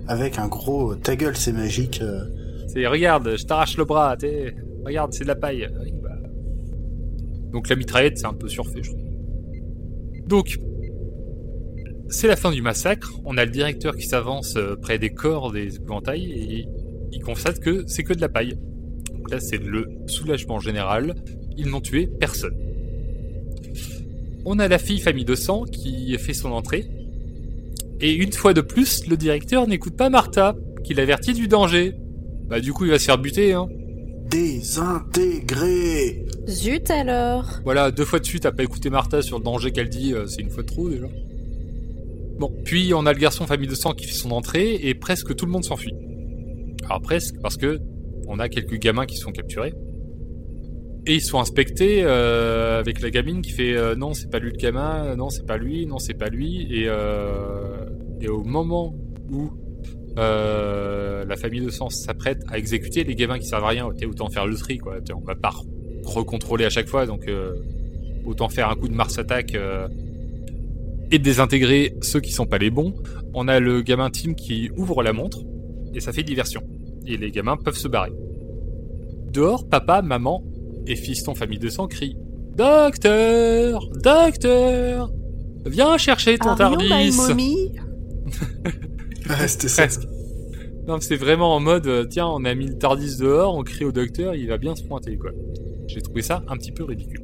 [0.07, 2.03] Avec un gros ta gueule, c'est magique.
[2.67, 4.53] C'est regarde, je t'arrache le bras, t'es.
[4.85, 5.69] Regarde, c'est de la paille.
[6.03, 6.09] Bah.
[7.53, 9.11] Donc la mitraillette, c'est un peu surfait, je trouve.
[10.31, 10.59] Donc,
[12.11, 13.13] c'est la fin du massacre.
[13.25, 16.67] On a le directeur qui s'avance euh, près des corps des épouvantails et
[17.11, 18.57] il constate que c'est que de la paille.
[19.13, 21.15] Donc là, c'est le soulagement général.
[21.57, 22.55] Ils n'ont tué personne.
[24.45, 26.85] On a la fille famille de sang qui fait son entrée.
[28.01, 31.95] Et une fois de plus, le directeur n'écoute pas Martha, qui l'avertit du danger.
[32.47, 33.67] Bah du coup, il va se faire buter, hein.
[34.29, 39.71] Désintégré Zut alors Voilà, deux fois de suite, t'as pas écouté Martha sur le danger
[39.71, 41.07] qu'elle dit, euh, c'est une fois de trop déjà.
[42.39, 45.35] Bon, puis on a le garçon famille de sang qui fait son entrée et presque
[45.35, 45.93] tout le monde s'enfuit.
[46.85, 47.79] Alors presque parce que
[48.27, 49.73] on a quelques gamins qui sont capturés
[51.05, 54.51] et ils sont inspectés euh, avec la gamine qui fait euh, non c'est pas lui
[54.51, 57.87] le gamin, non c'est pas lui, non c'est pas lui et euh,
[58.27, 58.93] au moment
[59.31, 59.49] où
[60.15, 64.45] la famille de sang s'apprête à exécuter les gamins qui servent à rien, autant faire
[64.45, 64.97] le tri quoi.
[65.15, 65.53] On va pas
[66.03, 67.29] recontrôler à chaque fois donc
[68.25, 69.57] autant faire un coup de Mars attaque
[71.11, 72.93] et désintégrer ceux qui sont pas les bons.
[73.33, 75.39] On a le gamin Tim qui ouvre la montre
[75.93, 76.63] et ça fait diversion.
[77.05, 78.13] Et les gamins peuvent se barrer.
[79.31, 80.43] Dehors, papa, maman
[80.87, 82.17] et fiston famille de sang crient
[82.55, 85.11] Docteur Docteur
[85.65, 87.11] Viens chercher ton Tardis
[89.47, 89.87] c'était ça.
[90.87, 93.61] Non, mais c'est vraiment en mode, euh, tiens, on a mis le Tardis dehors, on
[93.61, 95.29] crie au docteur, il va bien se pointer, quoi.
[95.87, 97.21] J'ai trouvé ça un petit peu ridicule.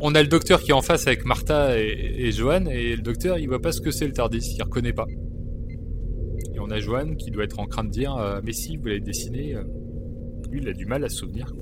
[0.00, 3.02] On a le docteur qui est en face avec Martha et, et Johan, et le
[3.02, 5.06] docteur, il voit pas ce que c'est le Tardis, il reconnaît pas.
[6.54, 8.86] Et on a Johan qui doit être en train de dire, euh, mais si, vous
[8.86, 9.62] l'avez dessiné, euh,
[10.50, 11.52] lui, il a du mal à se souvenir.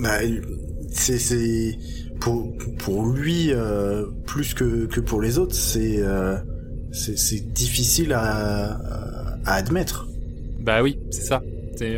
[0.00, 0.18] Bah,
[0.90, 1.78] c'est
[2.20, 6.36] pour pour lui euh, plus que que pour les autres, c'est euh,
[6.92, 8.78] c'est difficile à
[9.44, 10.08] à admettre.
[10.60, 11.42] Bah oui, c'est ça.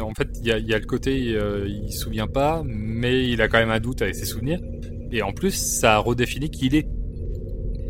[0.01, 3.29] En fait, il y a, il y a le côté, il se souvient pas, mais
[3.29, 4.61] il a quand même un doute avec ses souvenirs.
[5.15, 6.87] Et en plus, ça redéfinit qui il est.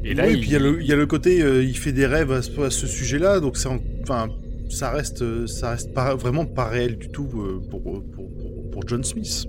[0.05, 0.41] Et là, oui, il...
[0.41, 2.31] puis il y, a le- il y a le côté, euh, il fait des rêves
[2.31, 3.71] à ce, sujet-là, donc c'est,
[4.03, 4.29] enfin,
[4.69, 8.71] ça reste, euh, ça reste pas, vraiment pas réel du tout euh, pour, pour, pour,
[8.71, 9.47] pour John Smith.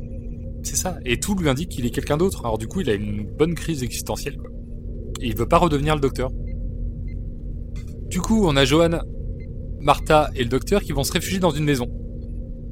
[0.64, 0.98] c'est ça.
[1.06, 2.46] Et tout lui indique qu'il est quelqu'un d'autre.
[2.46, 4.38] Alors du coup, il a une bonne crise existentielle.
[4.38, 4.50] Quoi.
[5.20, 6.32] Et il veut pas redevenir le docteur.
[8.10, 9.00] Du coup, on a Johan,
[9.82, 11.90] Martha et le docteur qui vont se réfugier dans une maison.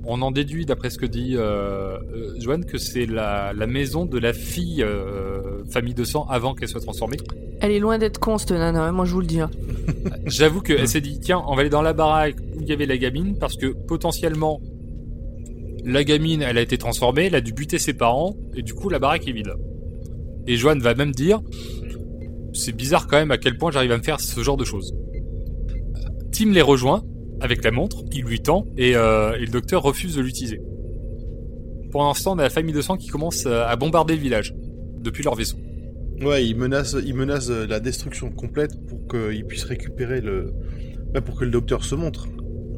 [0.05, 4.05] On en déduit, d'après ce que dit euh, euh, Johan, que c'est la, la maison
[4.05, 7.17] de la fille euh, famille de sang avant qu'elle soit transformée.
[7.61, 9.39] Elle est loin d'être con, cette nana, hein, moi je vous le dis.
[9.39, 9.49] hein.
[10.25, 12.85] J'avoue qu'elle s'est dit, tiens, on va aller dans la baraque où il y avait
[12.85, 14.59] la gamine, parce que potentiellement,
[15.85, 18.89] la gamine, elle a été transformée, elle a dû buter ses parents, et du coup,
[18.89, 19.53] la baraque est vide.
[20.47, 21.41] Et Joanne va même dire,
[22.51, 24.93] c'est bizarre quand même à quel point j'arrive à me faire ce genre de choses.
[26.33, 27.03] Tim les rejoint,
[27.43, 30.61] avec la montre, il lui tend, et, euh, et le docteur refuse de l'utiliser.
[31.91, 34.55] Pour l'instant, on a la famille de sang qui commence à à bombarder le village,
[35.01, 35.57] depuis leur vaisseau.
[36.21, 40.53] Ouais, il menace, il menace euh, la destruction complète pour qu'il puisse récupérer le,
[41.13, 42.27] bah, pour que le docteur se montre.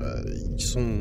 [0.01, 0.23] Euh,
[0.57, 0.99] ils sont,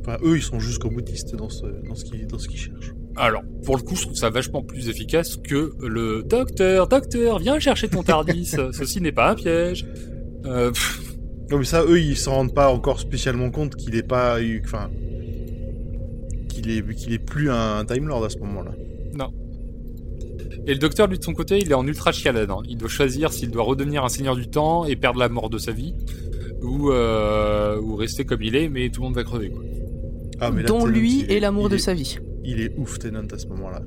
[0.00, 2.94] enfin, eux, ils sont jusqu'au boutiste dans ce, dans ce qu'ils, qu'ils cherchent.
[3.16, 7.58] Alors, pour le coup, je trouve ça vachement plus efficace que le docteur, docteur, viens
[7.58, 9.84] chercher ton Tardis, ceci n'est pas un piège.
[10.46, 11.07] Euh, pff,
[11.50, 14.60] Non, mais ça, eux, ils s'en rendent pas encore spécialement compte qu'il est pas, eu-
[14.64, 14.90] enfin,
[16.48, 18.72] qu'il est, qu'il est plus un Time Lord à ce moment-là.
[20.66, 22.50] Et le docteur, lui, de son côté, il est en ultra chialade.
[22.50, 22.58] hein.
[22.68, 25.56] Il doit choisir s'il doit redevenir un seigneur du temps et perdre la mort de
[25.56, 25.94] sa vie,
[26.62, 29.62] ou, euh, ou rester comme il est, mais tout le monde va crever, quoi.
[30.40, 32.18] Ah, mais là, dont Tennant, lui il et est- l'amour de est- sa vie.
[32.44, 33.80] Il est ouf, Tennant, à ce moment-là.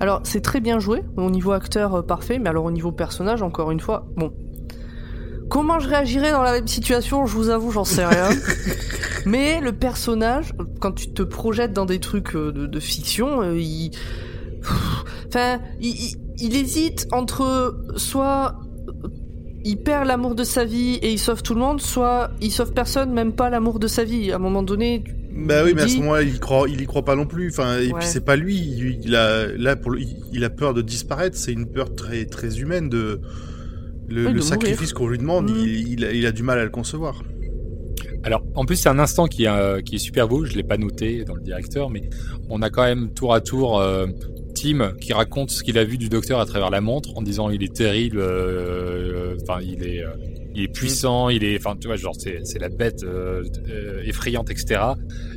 [0.00, 3.42] Alors, c'est très bien joué, au niveau acteur euh, parfait, mais alors au niveau personnage,
[3.42, 4.32] encore une fois, bon.
[5.50, 8.28] Comment je réagirais dans la même situation, je vous avoue, j'en sais rien.
[9.26, 13.58] mais le personnage, quand tu te projettes dans des trucs euh, de, de fiction, euh,
[13.58, 13.90] il...
[15.28, 18.58] Enfin, il, il- il hésite entre soit
[19.62, 22.72] il perd l'amour de sa vie et il sauve tout le monde, soit il sauve
[22.72, 24.32] personne, même pas l'amour de sa vie.
[24.32, 26.86] À un moment donné, Bah oui, mais à ce moment-là, il y croit, il y
[26.86, 27.50] croit pas non plus.
[27.50, 27.98] Enfin, et Ouais.
[27.98, 28.56] puis c'est pas lui.
[29.04, 31.36] Il, a, là, pour il a peur de disparaître.
[31.36, 33.20] C'est une peur très, très humaine de,
[34.10, 36.58] Le, Oui, le de sacrifice qu'on lui demande, il, il a, il a du mal
[36.58, 37.22] à le concevoir.
[38.22, 40.44] Alors, en plus, c'est un instant qui est, euh, qui est super beau.
[40.44, 42.02] Je l'ai pas noté dans le directeur, mais
[42.50, 44.06] on a quand même tour à tour euh,
[44.54, 47.50] Tim qui raconte ce qu'il a vu du docteur à travers la montre en disant
[47.50, 50.10] il est terrible, euh, enfin il est, euh,
[50.54, 54.02] il est puissant, il est, enfin tu vois genre c'est c'est la bête euh, euh,
[54.04, 54.80] effrayante etc.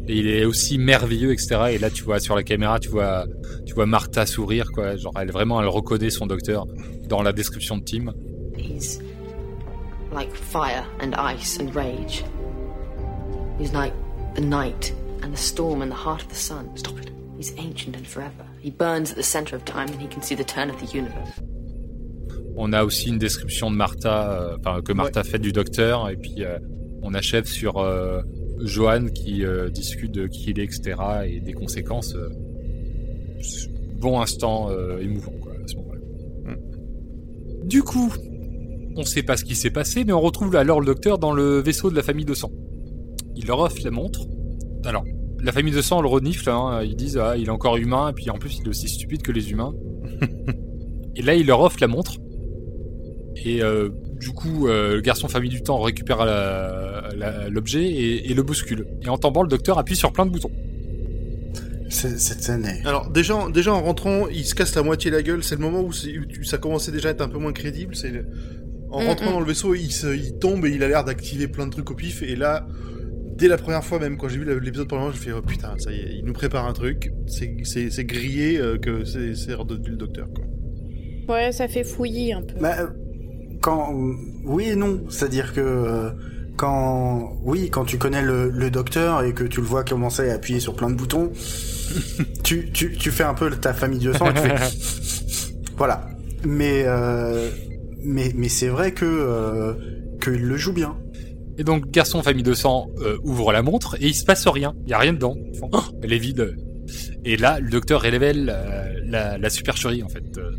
[0.07, 1.55] Et il est aussi merveilleux etc.
[1.71, 3.25] Et là tu vois sur la caméra tu vois
[3.65, 6.65] tu vois Martha sourire quoi, genre elle vraiment elle reconnaît son docteur
[7.07, 8.13] dans la description de Tim.
[8.63, 9.01] He's
[10.11, 12.23] like fire and ice and rage.
[13.59, 13.93] He's like
[14.35, 16.69] the night and the storm and the heart of the sun.
[16.75, 17.11] Stop it.
[17.37, 18.45] He's ancient and forever.
[18.61, 20.87] He burns at the center of time and he can see the turn of the
[20.97, 21.41] universe.
[22.55, 26.15] On a aussi une description de Martha, euh, enfin que Martha fait du docteur, et
[26.15, 26.59] puis euh,
[27.01, 28.21] on achève sur euh,
[28.61, 30.95] Johan qui euh, discute de qui il est, etc.
[31.25, 32.13] et des conséquences.
[32.15, 32.29] euh,
[33.99, 35.99] bon instant euh, émouvant quoi, à ce moment-là.
[37.63, 38.11] Du coup,
[38.95, 41.59] on sait pas ce qui s'est passé, mais on retrouve alors le docteur dans le
[41.61, 42.51] vaisseau de la famille de sang.
[43.35, 44.21] Il leur offre la montre.
[44.85, 45.03] Alors,
[45.41, 48.13] la famille de sang le renifle, hein, ils disent ah il est encore humain, et
[48.13, 49.73] puis en plus il est aussi stupide que les humains.
[51.15, 52.17] et là il leur offre la montre.
[53.45, 53.89] Et euh,
[54.19, 56.23] du coup, euh, le garçon famille du temps récupère
[57.49, 58.85] l'objet et, et le bouscule.
[59.01, 60.51] Et en tombant, le docteur appuie sur plein de boutons.
[61.89, 62.85] C'est- Cette est...
[62.87, 65.43] Alors déjà, déjà en rentrant, il se casse la moitié la gueule.
[65.43, 67.95] C'est le moment où, ça commençait déjà à être un peu moins crédible.
[67.95, 68.25] C'est le-
[68.93, 69.33] en Mm, rentrant mm.
[69.33, 71.89] dans le vaisseau, il, se- il tombe et il a l'air d'activer plein de trucs
[71.91, 72.21] au pif.
[72.23, 72.65] Et là,
[73.37, 75.41] dès la première fois même, quand j'ai vu l'épisode pour le moment, je fais oh
[75.41, 77.11] putain, ça y est, il nous prépare un truc.
[77.27, 80.27] C'est c'est- c'est grillé euh, que c'est le docteur.
[80.33, 80.45] Quoi.
[81.35, 82.55] Ouais, ça fait fouillis un peu.
[82.59, 82.75] Bah,
[83.61, 83.93] quand
[84.45, 86.09] oui et non, c'est-à-dire que euh,
[86.57, 90.33] quand oui, quand tu connais le, le docteur et que tu le vois commencer à
[90.35, 91.31] appuyer sur plein de boutons,
[92.43, 94.55] tu, tu, tu fais un peu ta famille de sang et tu fais
[95.77, 96.07] voilà.
[96.45, 97.49] Mais euh,
[98.03, 99.73] mais mais c'est vrai que euh,
[100.21, 100.97] qu'il le joue bien.
[101.57, 104.73] Et donc, garçon famille de sang euh, ouvre la montre et il se passe rien.
[104.85, 105.35] Il y a rien dedans.
[105.71, 106.55] Oh, elle est vide.
[107.25, 110.37] Et là, le docteur révèle euh, la, la supercherie en fait.
[110.37, 110.51] Euh,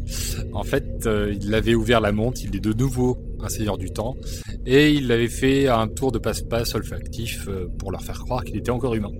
[0.53, 2.41] en fait, euh, il avait ouvert la montre.
[2.43, 4.17] Il est de nouveau un seigneur du temps
[4.65, 8.57] et il avait fait un tour de passe-passe olfactif euh, pour leur faire croire qu'il
[8.57, 9.13] était encore humain.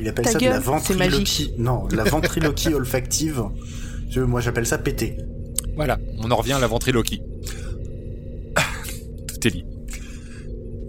[0.00, 1.54] Il appelle Ta ça de la ventriloquie.
[1.58, 3.44] Non, de la ventriloquie olfactive.
[4.16, 5.16] Moi, j'appelle ça péter.
[5.76, 7.22] Voilà, on en revient à la ventriloquie.
[9.28, 9.64] Tout est lié.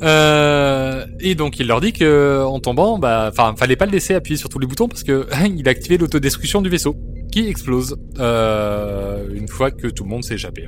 [0.03, 4.13] Euh, et donc il leur dit que en tombant, bah, enfin, fallait pas le laisser
[4.13, 5.27] appuyer sur tous les boutons parce que
[5.57, 6.97] il a activé l'autodestruction du vaisseau
[7.31, 10.67] qui explose euh, une fois que tout le monde s'est échappé.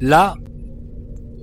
[0.00, 0.36] Là,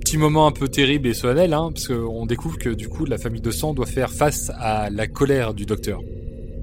[0.00, 3.18] petit moment un peu terrible et solennel, hein, parce qu'on découvre que du coup la
[3.18, 6.00] famille de sang doit faire face à la colère du docteur.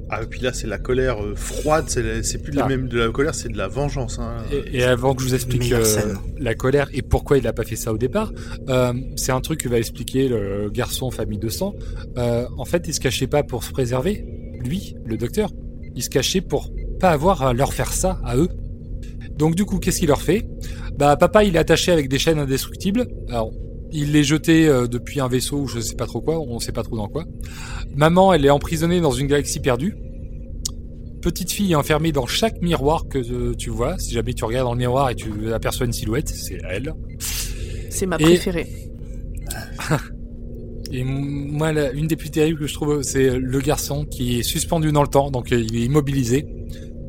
[0.09, 1.85] Ah et puis là, c'est la colère euh, froide.
[1.87, 2.67] C'est la- c'est plus de la Ah.
[2.67, 4.19] même de la colère, c'est de la vengeance.
[4.19, 4.35] Hein.
[4.51, 5.83] Et, et avant que je vous explique euh,
[6.37, 8.31] la colère et pourquoi il a pas fait ça au départ,
[8.69, 11.73] euh, c'est un truc que va expliquer le garçon famille de sang.
[12.17, 14.25] Euh, en fait, il se cachait pas pour se préserver,
[14.63, 15.49] lui, le docteur.
[15.95, 18.49] Il se cachait pour pas avoir à leur faire ça à eux.
[19.37, 20.47] Donc du coup, qu'est-ce qu'il leur fait?
[20.97, 23.07] Bah, papa, il est attaché avec des chaînes indestructibles.
[23.29, 23.51] Alors,
[23.91, 26.71] il les jeté euh, depuis un vaisseau ou je sais pas trop quoi, on sait
[26.71, 27.25] pas trop dans quoi.
[27.95, 29.95] Maman, elle est emprisonnée dans une galaxie perdue.
[31.21, 33.97] Petite fille est enfermée dans chaque miroir que euh, tu vois.
[33.97, 36.93] Si jamais tu regardes dans le miroir et tu aperçois une silhouette, c'est elle.
[37.89, 38.67] C'est ma Et- préférée.
[40.91, 44.43] Et moi, la- une des plus terribles que je trouve, c'est le garçon qui est
[44.43, 46.45] suspendu dans le temps, donc euh, il est immobilisé,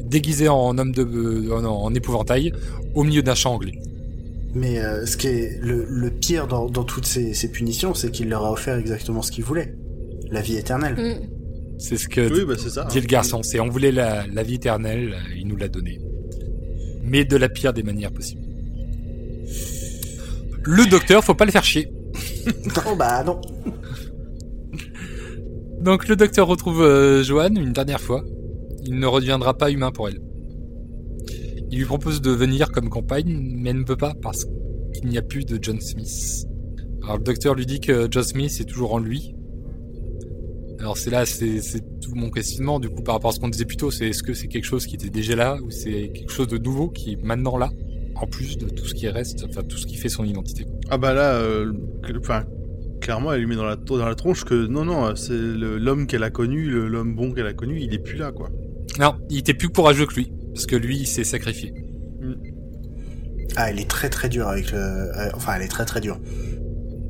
[0.04, 2.52] déguisé en homme de, en, en épouvantail,
[2.94, 3.78] au milieu d'un champ anglais.
[4.56, 8.10] Mais euh, ce qui est le, le pire dans, dans toutes ces, ces punitions, c'est
[8.10, 9.74] qu'il leur a offert exactement ce qu'ils voulaient.
[10.30, 10.94] La vie éternelle.
[10.96, 11.28] Mm.
[11.78, 12.84] C'est ce que Oui, bah ça.
[12.90, 13.42] dit le garçon.
[13.42, 16.00] C'est on voulait la, la vie éternelle, euh, il nous l'a donnée,
[17.04, 18.40] mais de la pire des manières possibles.
[20.64, 21.88] Le docteur, faut pas le faire chier.
[22.90, 23.40] Oh bah non.
[25.80, 28.24] Donc le docteur retrouve euh, Joanne une dernière fois.
[28.86, 30.20] Il ne redeviendra pas humain pour elle.
[31.70, 34.44] Il lui propose de venir comme compagne, mais elle ne peut pas parce
[34.94, 36.46] qu'il n'y a plus de John Smith.
[37.02, 39.34] Alors le docteur lui dit que John Smith est toujours en lui.
[40.78, 41.60] Alors c'est là, c'est
[42.00, 43.90] tout mon questionnement du coup par rapport à ce qu'on disait plus tôt.
[43.90, 46.58] C'est est-ce que c'est quelque chose qui était déjà là ou c'est quelque chose de
[46.58, 47.70] nouveau qui est maintenant là,
[48.14, 50.66] en plus de tout ce qui reste, enfin tout ce qui fait son identité.
[50.90, 51.72] Ah bah là, euh,
[52.20, 52.44] enfin,
[53.00, 56.22] clairement, elle lui met dans la, dans la tronche que non, non, c'est l'homme qu'elle
[56.22, 58.50] a connu, l'homme bon qu'elle a connu, il est plus là, quoi.
[59.00, 61.74] Non, il était plus courageux que lui parce que lui il s'est sacrifié.
[63.56, 64.78] Ah, elle est très très dure avec le.
[64.78, 66.18] euh, enfin, elle est très très dure.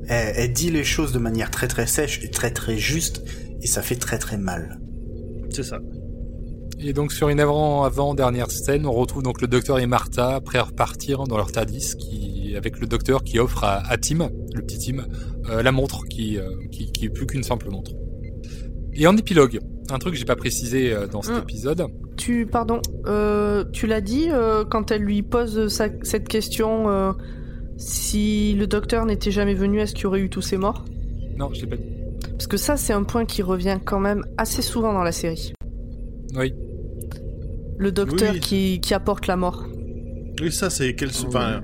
[0.08, 3.22] Elle, elle dit les choses de manière très très sèche et très très juste,
[3.62, 4.80] et ça fait très très mal.
[5.50, 5.78] C'est ça.
[6.80, 10.40] Et donc sur une avant, avant dernière scène, on retrouve donc le docteur et Martha
[10.40, 14.28] prêts à repartir dans leur Tardis, qui avec le docteur qui offre à, à Tim,
[14.54, 15.06] le petit Tim,
[15.50, 17.92] euh, la montre qui, euh, qui qui est plus qu'une simple montre.
[18.92, 19.60] Et en épilogue,
[19.90, 21.42] un truc que j'ai pas précisé euh, dans cet Mm.
[21.42, 21.86] épisode.
[22.16, 27.12] Tu, pardon, euh, tu l'as dit euh, quand elle lui pose sa- cette question euh,
[27.76, 30.84] si le docteur n'était jamais venu, est-ce qu'il y aurait eu tous ces morts?
[31.36, 31.84] Non, je l'ai pas dit.
[32.30, 35.52] Parce que ça, c'est un point qui revient quand même assez souvent dans la série.
[36.34, 36.52] Oui.
[37.78, 38.40] Le docteur Oui.
[38.40, 39.66] qui, qui apporte la mort.
[40.40, 41.10] Oui, ça, c'est quel...
[41.26, 41.62] Enfin,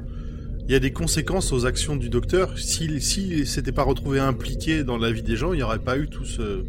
[0.66, 2.56] il y a des conséquences aux actions du docteur.
[2.58, 5.98] S'il s'il s'était pas retrouvé impliqué dans la vie des gens, il n'y aurait pas
[5.98, 6.64] eu tout ce,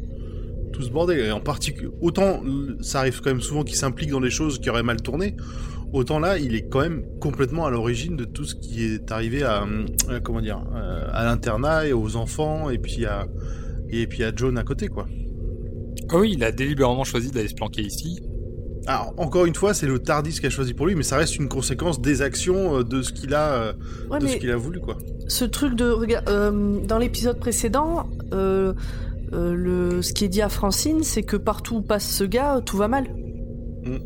[0.74, 1.20] tout ce bordel.
[1.20, 2.42] Et en particulier, autant
[2.82, 5.38] ça arrive quand même souvent qu'il s'implique dans des choses qui auraient mal tourné,
[5.94, 9.44] autant là, il est quand même complètement à l'origine de tout ce qui est arrivé
[9.44, 9.64] à,
[10.10, 13.28] euh, comment dire, euh, à l'internat et aux enfants, et puis à,
[13.90, 15.06] et puis à John à côté, quoi.
[16.10, 18.20] Ah oui, il a délibérément choisi d'aller se planquer ici.
[18.86, 21.38] Alors, encore une fois, c'est le Tardis qui a choisi pour lui, mais ça reste
[21.38, 23.74] une conséquence des actions euh, de ce qu'il a,
[24.10, 24.98] Ouais, de ce qu'il a voulu, quoi.
[25.30, 25.86] ce truc de.
[25.86, 28.74] rega- euh, dans l'épisode précédent, euh,
[29.34, 32.62] euh, le, ce qui est dit à Francine, c'est que partout où passe ce gars,
[32.66, 33.06] tout va mal.
[33.84, 33.98] Mm.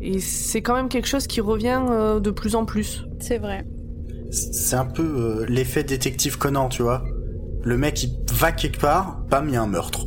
[0.00, 3.04] Et c'est quand même quelque chose qui revient euh, de plus en plus.
[3.20, 3.64] C'est vrai.
[4.30, 7.04] C'est un peu euh, l'effet détective Conan, tu vois.
[7.62, 10.06] Le mec, il va quelque part, bam, il y a un meurtre.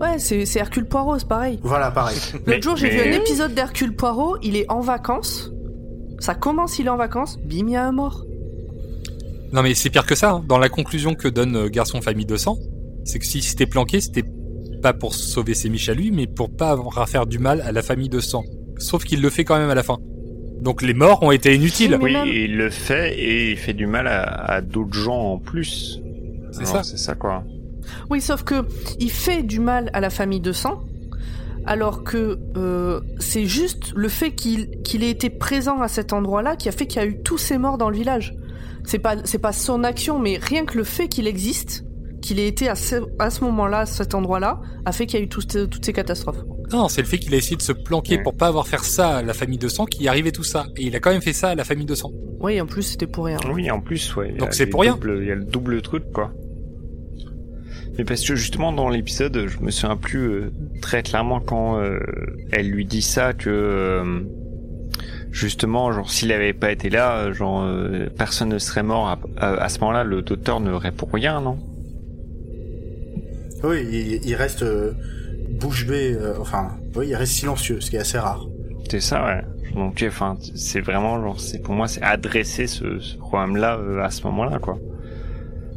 [0.00, 1.58] Ouais, c'est c'est Hercule Poirot, c'est pareil.
[1.62, 2.18] Voilà, pareil.
[2.46, 5.50] Mais- L'autre jour, j'ai mais- vu un épisode d'Hercule Poirot, il est en vacances.
[6.18, 8.24] Ça commence, il est en vacances, bim, il y a un mort.
[9.52, 10.30] Non mais c'est pire que ça.
[10.32, 10.44] hein.
[10.48, 12.58] Dans la conclusion que donne Garçon Famille de sang,
[13.04, 14.24] c'est que s'il s'était planqué, c'était
[14.82, 17.60] pas pour sauver ses miches à lui, mais pour pas avoir à faire du mal
[17.60, 18.44] à la famille de sang.
[18.78, 19.98] Sauf qu'il le fait quand même à la fin.
[20.60, 21.98] Donc les morts ont été inutiles.
[22.00, 25.38] Oui, même- il le fait et il fait du mal à, à d'autres gens en
[25.38, 26.00] plus.
[26.52, 26.82] C'est ça.
[26.82, 27.44] C'est ça quoi.
[28.10, 28.64] Oui, sauf que
[29.00, 30.80] il fait du mal à la famille de sang,
[31.66, 36.56] alors que euh, c'est juste le fait qu'il qu'il ait été présent à cet endroit-là
[36.56, 38.34] qui a fait qu'il y a eu tous ces morts dans le village.
[38.84, 41.84] C'est pas c'est pas son action, mais rien que le fait qu'il existe,
[42.22, 45.22] qu'il ait été à ce, à ce moment-là, à cet endroit-là, a fait qu'il y
[45.22, 46.38] a eu toutes toutes ces catastrophes.
[46.72, 48.22] Non, c'est le fait qu'il a essayé de se planquer Ouais.
[48.22, 50.64] pour pas avoir faire ça à la famille de sang qui arrivait tout ça.
[50.78, 52.10] Et il a quand même fait ça à la famille de sang.
[52.40, 53.36] Oui, en plus c'était pour rien.
[53.52, 54.28] Oui, en plus, ouais.
[54.30, 54.98] il y a Donc c'est pour rien.
[55.04, 56.32] Il y a le double truc, quoi.
[57.98, 61.98] Mais parce que justement dans l'épisode, je me souviens plus euh, très clairement quand euh,
[62.50, 64.20] elle lui dit ça que euh,
[65.30, 69.62] justement, genre s'il avait pas été là, genre euh, personne ne serait mort à, à-
[69.64, 70.04] à ce moment-là.
[70.04, 71.58] Le docteur ne pour rien, non?
[73.64, 74.92] Oui, il, il reste euh,
[75.50, 78.46] bouche bée, euh, enfin, oui, il reste silencieux, ce qui est assez rare.
[78.90, 79.42] C'est ça, ouais.
[79.74, 84.10] Donc, enfin, c'est vraiment genre, c'est pour moi, c'est adresser ce, ce problème-là euh, à
[84.10, 84.78] ce moment-là, quoi.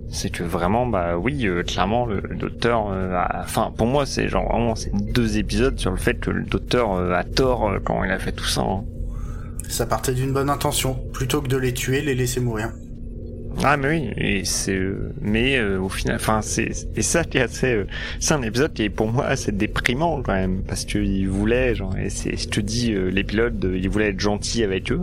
[0.09, 2.85] C'est que vraiment, bah oui, clairement, le, docteur,
[3.43, 6.93] enfin, pour moi, c'est genre vraiment, c'est deux épisodes sur le fait que le docteur
[6.93, 8.61] a tort quand il a fait tout ça.
[8.61, 8.83] hein.
[9.67, 12.71] Ça partait d'une bonne intention, plutôt que de les tuer, les laisser mourir.
[13.63, 17.37] Ah mais oui, et c'est, euh, mais euh, au final, enfin, c'est et ça qui
[17.37, 17.87] est assez, euh,
[18.19, 21.73] c'est un épisode qui est pour moi assez déprimant quand même, parce que il voulait,
[21.73, 24.91] genre, et c'est, je te dis, euh, les pilotes, euh, il voulait être gentil avec
[24.91, 25.01] eux.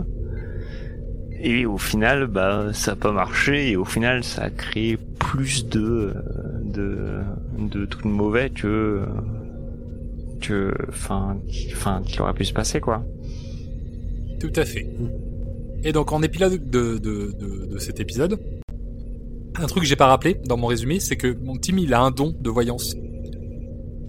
[1.41, 5.67] Et au final, bah, ça a pas marché, et au final, ça a créé plus
[5.67, 6.13] de, euh,
[6.63, 7.19] de,
[7.57, 9.01] de trucs mauvais que,
[10.41, 11.37] que, enfin,
[11.73, 13.03] enfin, qu'il aurait pu se passer, quoi.
[14.39, 14.87] Tout à fait.
[15.83, 18.39] Et donc en épilogue de, de, de, de cet épisode,
[19.55, 22.01] un truc que j'ai pas rappelé dans mon résumé, c'est que mon Tim il a
[22.01, 22.95] un don de voyance.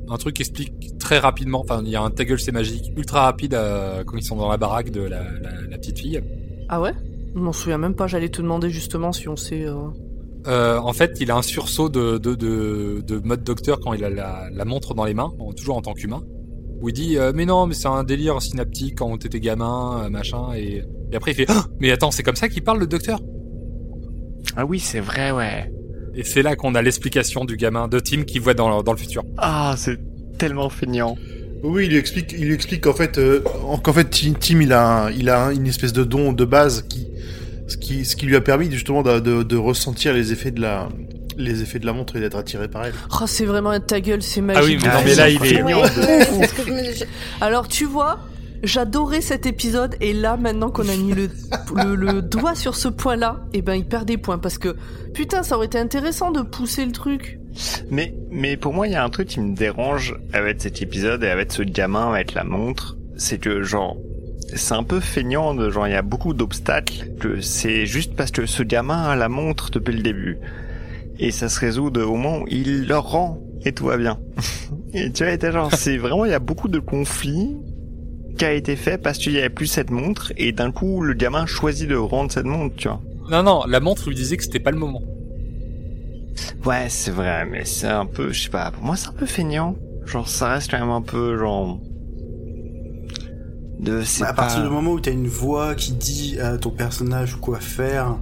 [0.09, 2.93] Un truc qui explique très rapidement, enfin il y a un ta gueule c'est magique,
[2.97, 6.21] ultra rapide euh, quand ils sont dans la baraque de la, la, la petite fille.
[6.69, 6.93] Ah ouais?
[7.35, 9.67] Je m'en souviens même pas, j'allais te demander justement si on sait...
[9.67, 9.75] euh,
[10.47, 14.05] Euh, en fait, il a un sursaut de, de, de, de mode docteur quand il
[14.05, 16.23] a la, la montre dans les mains, toujours en tant qu'humain,
[16.85, 20.09] où il dit euh, mais non mais c'est un délire synaptique quand t'étais gamin, euh,
[20.11, 20.83] machin, et,
[21.13, 23.21] et après il fait Ah mais attends c'est comme ça qu'il parle le docteur?
[24.57, 25.73] Ah oui, c'est vrai, ouais.
[26.15, 28.99] Et c'est là qu'on a l'explication du gamin de Tim qui voit dans, dans le
[28.99, 29.25] futur.
[29.39, 29.99] Ah, c'est
[30.39, 31.17] tellement feignant.
[31.65, 33.41] Oui, il lui explique, il lui explique qu'en fait, euh,
[33.83, 36.83] qu'en fait, Tim, il a, un- il a un- une espèce de don de base
[36.89, 37.09] qui,
[37.67, 40.61] ce qui, ce qui lui a permis justement de, de, de ressentir les effets de
[40.61, 40.89] la,
[41.37, 42.95] les effets de la montre et d'être attiré par elle.
[43.21, 44.63] Oh, c'est vraiment un ta gueule, c'est magique.
[44.63, 45.63] Ah oui, mais non, Ah, mais là, il est.
[45.63, 45.75] Ouais,
[46.95, 47.05] je-
[47.41, 48.21] Alors tu vois,
[48.63, 51.29] j'adorais cet épisode et là maintenant qu'on a mis le,
[51.77, 54.77] le, le doigt sur ce point-là, et ben il perd des points parce que
[55.13, 57.39] putain ça aurait été intéressant de pousser le truc.
[57.91, 61.23] Mais, mais pour moi, il y a un truc qui me dérange avec cet épisode
[61.23, 62.97] et avec ce gamin, avec la montre.
[63.17, 63.97] C'est que, genre,
[64.57, 68.33] c'est un peu feignant de, genre, il y a beaucoup d'obstacles que c'est juste parce
[68.33, 70.39] que ce gamin a la montre depuis le début.
[71.19, 74.19] Et ça se résout de- au moment où il leur rend et tout va bien.
[74.95, 77.57] et tu vois, genre, c'est vraiment, il y a beaucoup de conflits
[78.37, 81.15] qui a été fait parce qu'il y avait plus cette montre et d'un coup le
[81.15, 83.01] gamin choisit de rendre cette montre, tu vois.
[83.31, 85.03] Non, non, la montre lui disait que c'était pas le moment.
[86.67, 89.27] Ouais, c'est vrai, mais c'est un peu, je sais pas, pour moi c'est un peu
[89.27, 89.77] feignant.
[90.05, 91.79] Genre, ça reste quand même un peu, genre...
[93.79, 94.43] De, c'est Bah, à pas...
[94.43, 98.17] partir du moment où t'as une voix qui dit à ton personnage quoi faire,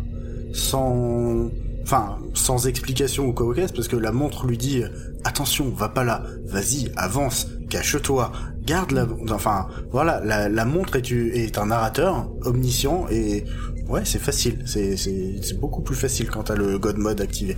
[0.52, 1.48] sans,
[1.82, 4.82] enfin, sans explication ou quoi au parce que la montre lui dit
[5.24, 8.32] attention, va pas là, vas-y, avance, cache-toi,
[8.64, 13.44] garde la, enfin, voilà, la, la montre est, un narrateur omniscient et
[13.88, 17.56] ouais, c'est facile, c'est, beaucoup plus facile quand t'as le God Mode activé.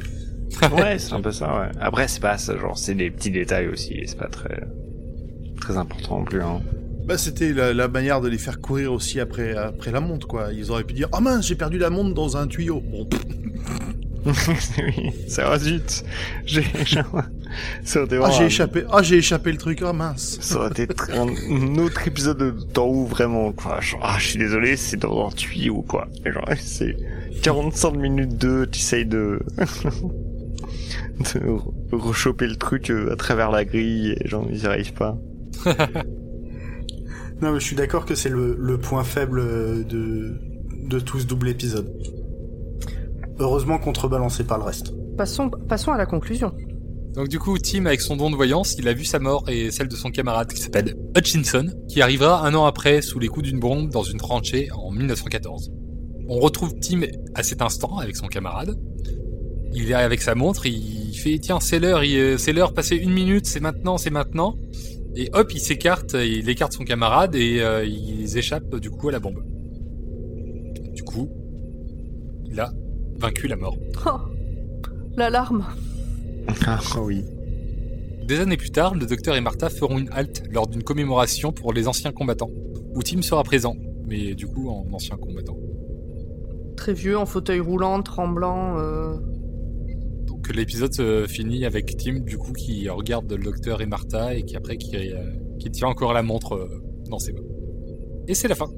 [0.78, 1.70] Ouais, c'est un peu ça, ouais.
[1.80, 4.62] Après, c'est pas ça, genre, c'est des petits détails aussi, et c'est pas très...
[5.60, 6.60] très important non plus, hein.
[7.06, 10.52] Bah, c'était la, la manière de les faire courir aussi après, après la montre, quoi.
[10.52, 12.80] Ils auraient pu dire Oh mince, j'ai perdu la montre dans un tuyau.
[12.80, 13.06] Bon,
[14.78, 16.04] oui, ça va zut.
[16.46, 20.38] J'ai, ah, j'ai échappé, ah, j'ai échappé le truc, oh mince.
[20.40, 23.80] Ça aurait été un, autre épisode de temps où vraiment, quoi.
[23.80, 26.08] Genre, ah, je suis désolé, c'est dans un tuyau, quoi.
[26.24, 26.96] Et genre, c'est
[27.42, 33.64] 45 minutes de, tu essayes de, de re- rechoper le truc euh, à travers la
[33.64, 35.18] grille, et genre, ils y arrivent pas.
[37.42, 40.34] Non, mais je suis d'accord que c'est le, le point faible euh, de,
[40.88, 41.92] de tout ce double épisode.
[43.38, 44.92] Heureusement contrebalancé par le reste.
[45.16, 46.52] Passons, passons à la conclusion.
[47.14, 49.70] Donc du coup, Tim, avec son don de voyance, il a vu sa mort et
[49.70, 53.46] celle de son camarade qui s'appelle Hutchinson, qui arrivera un an après sous les coups
[53.48, 55.70] d'une bombe dans une tranchée en 1914.
[56.28, 57.02] On retrouve Tim
[57.34, 58.76] à cet instant avec son camarade.
[59.72, 63.12] Il est avec sa montre, il fait tiens c'est l'heure, euh, c'est l'heure, passez une
[63.12, 64.56] minute, c'est maintenant, c'est maintenant.
[65.14, 69.12] Et hop, il s'écarte, il écarte son camarade et euh, ils échappent du coup à
[69.12, 69.44] la bombe.
[70.92, 71.28] Du coup,
[72.46, 72.72] il a
[73.24, 73.76] vaincu la mort.
[74.06, 74.18] Oh,
[75.16, 75.64] l'alarme.
[76.66, 77.24] Ah, oui.
[78.26, 81.72] Des années plus tard, le docteur et Martha feront une halte lors d'une commémoration pour
[81.72, 82.50] les anciens combattants,
[82.94, 85.56] où Tim sera présent, mais du coup en ancien combattant.
[86.76, 88.78] Très vieux, en fauteuil roulant, tremblant.
[88.78, 89.16] euh,
[90.26, 94.42] Donc l'épisode se finit avec Tim du coup qui regarde le docteur et Martha et
[94.42, 97.40] qui après qui, euh, qui tient encore la montre euh, dans ses mains.
[98.28, 98.68] Et c'est la fin.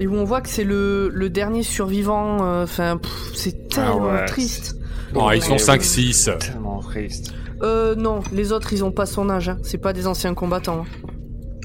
[0.00, 2.44] Et où on voit que c'est le, le dernier survivant.
[2.44, 3.00] euh, Enfin,
[3.34, 4.76] c'est tellement ouais, triste.
[5.14, 6.38] Non, ils sont Ouais, 5-6.
[6.38, 7.32] Tellement triste.
[7.62, 9.48] Euh, non, les autres, ils ont pas son âge.
[9.48, 9.58] hein.
[9.62, 10.84] C'est pas des anciens combattants.
[10.84, 11.08] hein.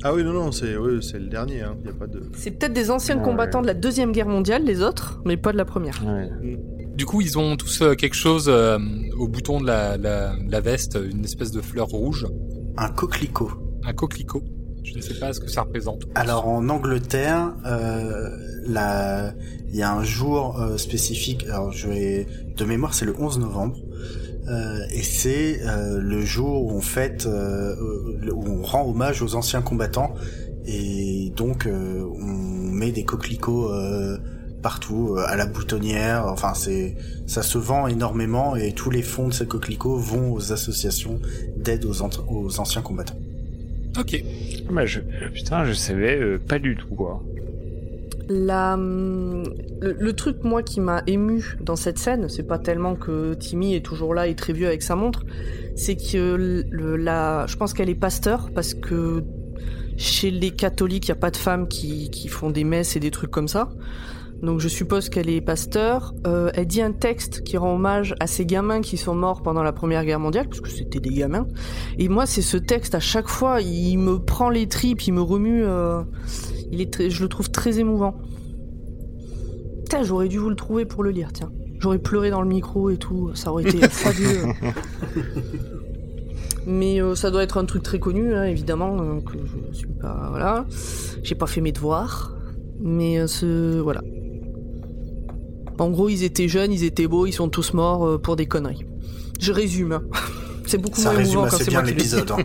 [0.03, 1.75] Ah oui, non, non, c'est oui, c'est le dernier, hein.
[1.85, 2.21] Y a pas de.
[2.33, 3.23] C'est peut-être des anciens Ouais.
[3.23, 6.01] combattants de la deuxième guerre mondiale, les autres, mais pas de la première.
[6.05, 6.29] Ouais.
[6.95, 8.77] Du coup, ils ont tous euh, quelque chose euh,
[9.17, 12.27] au bouton de la, la, la veste, une espèce de fleur rouge,
[12.77, 13.51] Un coquelicot.
[13.85, 14.43] un coquelicot.
[14.83, 16.03] Je ne sais pas ce que ça représente.
[16.15, 18.29] Alors en Angleterre, euh,
[19.71, 21.45] il y a un jour euh, spécifique.
[21.45, 23.77] Alors je vais de mémoire, c'est le 11 novembre.
[24.47, 30.13] Euh, et c'est le jour où on fête, où on rend hommage aux anciens combattants.
[30.65, 32.25] Et donc on
[32.71, 33.71] met des coquelicots
[34.61, 36.25] partout, à la boutonnière.
[36.27, 36.95] Enfin c'est,
[37.27, 41.19] ça se vend énormément et tous les fonds de ces coquelicots vont aux associations
[41.55, 43.19] d'aide aux anciens combattants.
[43.99, 44.23] Ok.
[44.71, 44.99] Bah, je,
[45.33, 47.21] putain, je savais euh, pas du tout, quoi.
[48.29, 49.43] La, hum,
[49.81, 53.75] le, le truc, moi, qui m'a ému dans cette scène, c'est pas tellement que Timmy
[53.75, 55.25] est toujours là et très vieux avec sa montre,
[55.75, 59.23] c'est que le, la, je pense qu'elle est pasteur parce que
[59.97, 62.99] chez les catholiques, il n'y a pas de femmes qui, qui font des messes et
[62.99, 63.69] des trucs comme ça.
[64.41, 66.13] Donc je suppose qu'elle est pasteur.
[66.25, 69.63] Euh, elle dit un texte qui rend hommage à ces gamins qui sont morts pendant
[69.63, 71.45] la Première Guerre mondiale, parce que c'était des gamins.
[71.97, 75.21] Et moi, c'est ce texte, à chaque fois, il me prend les tripes, il me
[75.21, 75.63] remue.
[75.65, 76.01] euh,
[76.71, 78.15] il est très- je le trouve très émouvant.
[79.83, 81.51] Putain, j'aurais dû vous le trouver pour le lire, tiens.
[81.79, 84.53] J'aurais pleuré dans le micro et tout, ça aurait été fabuleux.
[86.67, 89.33] Mais euh, ça doit être un truc très connu, hein, évidemment, que
[89.71, 90.27] je suis pas...
[90.29, 90.65] Voilà.
[91.23, 92.35] J'ai pas fait mes devoirs.
[92.81, 93.79] Mais ce...
[93.79, 94.01] Voilà.
[95.79, 98.45] En gros, ils étaient jeunes, ils étaient beaux, ils sont tous morts euh, pour des
[98.45, 98.85] conneries.
[99.39, 100.01] Je résume.
[100.67, 102.03] C'est beaucoup Ça moins émouvant quand c'est moi qui le dis.
[102.03, 102.31] l'épisode.
[102.31, 102.43] Hein.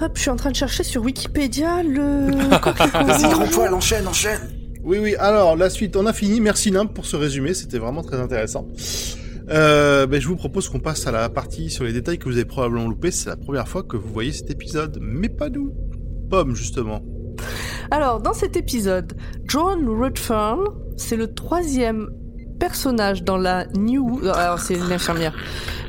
[0.00, 2.30] Hop, je suis en train de chercher sur Wikipédia le...
[3.04, 4.38] Vas-y, grand poil, enchaîne, enchaîne.
[4.84, 5.16] Oui, oui.
[5.16, 6.40] Alors, la suite, on a fini.
[6.40, 7.52] Merci Nimp pour ce résumé.
[7.52, 8.68] C'était vraiment très intéressant.
[9.50, 12.36] Euh, ben, je vous propose qu'on passe à la partie sur les détails que vous
[12.36, 13.10] avez probablement loupés.
[13.10, 15.74] C'est la première fois que vous voyez cet épisode, mais pas nous.
[16.30, 17.02] Pomme, justement.
[17.90, 19.14] Alors, dans cet épisode,
[19.46, 20.60] John Rutfern,
[20.96, 22.08] c'est le troisième
[22.58, 24.20] personnage dans la New...
[24.22, 25.34] euh, Alors, c'est l'infirmière.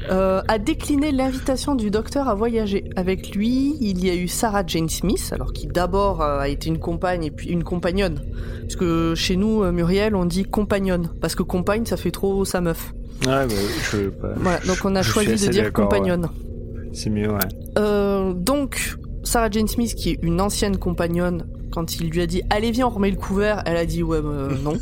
[0.10, 2.89] Euh, a décliné l'invitation du docteur à voyager.
[2.95, 6.70] Avec lui, il y a eu Sarah Jane Smith, alors qui d'abord euh, a été
[6.70, 8.20] une compagne et puis une compagnonne.
[8.62, 12.62] Parce que chez nous, Muriel, on dit compagnonne, parce que compagne, ça fait trop sa
[12.62, 12.93] meuf.
[13.28, 13.54] Ouais, bah,
[13.91, 16.24] je, bah, Voilà, donc on a choisi de dire compagnonne.
[16.24, 16.89] ouais.
[16.93, 17.38] C'est mieux, ouais.
[17.78, 22.41] Euh, donc, Sarah Jane Smith, qui est une ancienne compagnonne, quand il lui a dit
[22.49, 24.78] allez viens on remet le couvert, elle a dit ouais bah, non.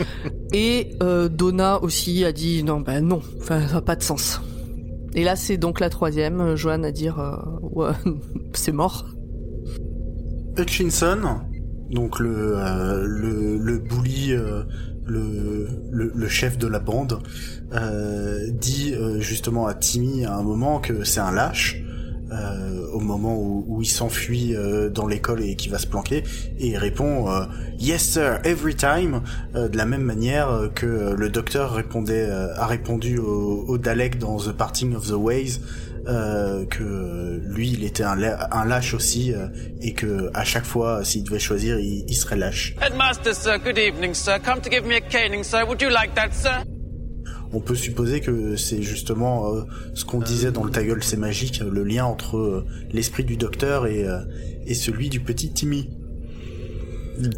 [0.52, 4.40] Et euh, Donna aussi a dit non bah non, enfin ça n'a pas de sens.
[5.14, 7.92] Et là c'est donc la troisième, euh, Joanne à dire euh, ouais
[8.54, 9.06] c'est mort.
[10.56, 11.40] Hutchinson,
[11.90, 14.62] donc le euh, le, le bully, euh,
[15.06, 17.18] le, le, le chef de la bande,
[17.72, 21.82] euh, dit euh, justement à Timmy à un moment que c'est un lâche.
[22.30, 26.24] Euh, au moment où, où il s'enfuit euh, dans l'école et qui va se planquer
[26.58, 27.44] et il répond euh,
[27.78, 29.22] yes sir every time
[29.54, 33.78] euh, de la même manière euh, que euh, le docteur répondait a répondu au, au
[33.78, 35.60] Dalek dans The Parting of the Ways
[36.70, 38.18] que lui il était un,
[38.50, 39.34] un lâche aussi
[39.82, 43.76] et que à chaque fois s'il devait choisir il, il serait lâche Headmaster, sir, good
[43.76, 44.38] evening, sir.
[44.42, 45.66] Come to give me a caning, sir.
[45.66, 46.64] Would you like that, sir?
[47.52, 49.62] On peut supposer que c'est justement euh,
[49.94, 53.36] ce qu'on disait dans le ta gueule c'est magique le lien entre euh, l'esprit du
[53.36, 54.18] docteur et, euh,
[54.66, 55.88] et celui du petit Timmy.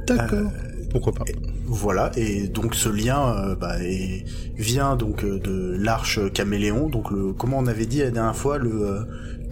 [0.06, 0.50] D'accord.
[0.90, 1.24] Pourquoi pas.
[1.66, 4.24] Voilà, et donc ce lien euh, bah, est-
[4.58, 8.58] vient donc euh, de l'arche caméléon, donc le comment on avait dit la dernière fois
[8.58, 9.00] le euh,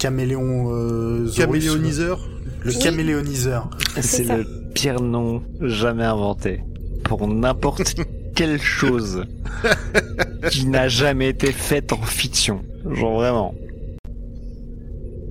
[0.01, 2.29] caméléon euh, Caméléoniseur.
[2.65, 2.79] le Oui.
[2.81, 3.71] caméléoniseur.
[4.01, 4.45] C'est le
[4.75, 6.61] pire nom jamais inventé.
[7.05, 7.95] Pour n'importe
[8.35, 9.23] quelle chose
[10.51, 12.63] qui n'a jamais été faite en fiction.
[12.91, 13.55] Genre vraiment.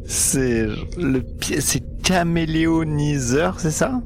[0.05, 0.65] C'est
[0.97, 1.23] le
[1.59, 4.01] c'est caméléoniseur, c'est ça?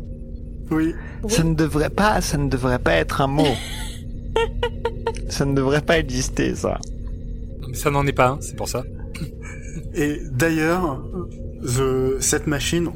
[0.72, 0.94] Oui.
[1.28, 3.46] Ça ne devrait pas, ça ne devrait pas être un mot.
[5.30, 6.80] ça ne devrait pas exister, ça.
[7.68, 8.84] Mais ça n'en est pas c'est pour ça.
[9.94, 11.04] Et d'ailleurs,
[11.64, 12.90] the- cette machine,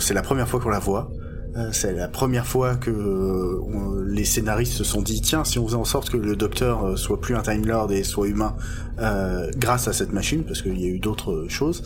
[0.00, 1.10] c'est la première fois qu'on la voit.
[1.58, 5.58] Euh, c'est la première fois que euh, on- les scénaristes se sont dit tiens si
[5.58, 8.28] on faisait en sorte que le docteur euh, soit plus un Time Lord et soit
[8.28, 8.54] humain
[9.00, 11.82] euh, grâce à cette machine parce qu'il y a eu d'autres choses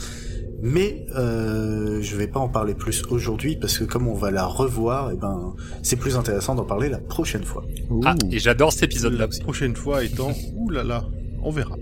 [0.65, 4.47] mais euh, je vais pas en parler plus aujourd'hui parce que comme on va la
[4.47, 7.65] revoir et ben c'est plus intéressant d'en parler la prochaine fois
[8.05, 9.41] Ah, et j'adore cet épisode-là La aussi.
[9.43, 10.31] prochaine fois étant...
[10.57, 11.05] Ouh là là,
[11.43, 11.77] on verra.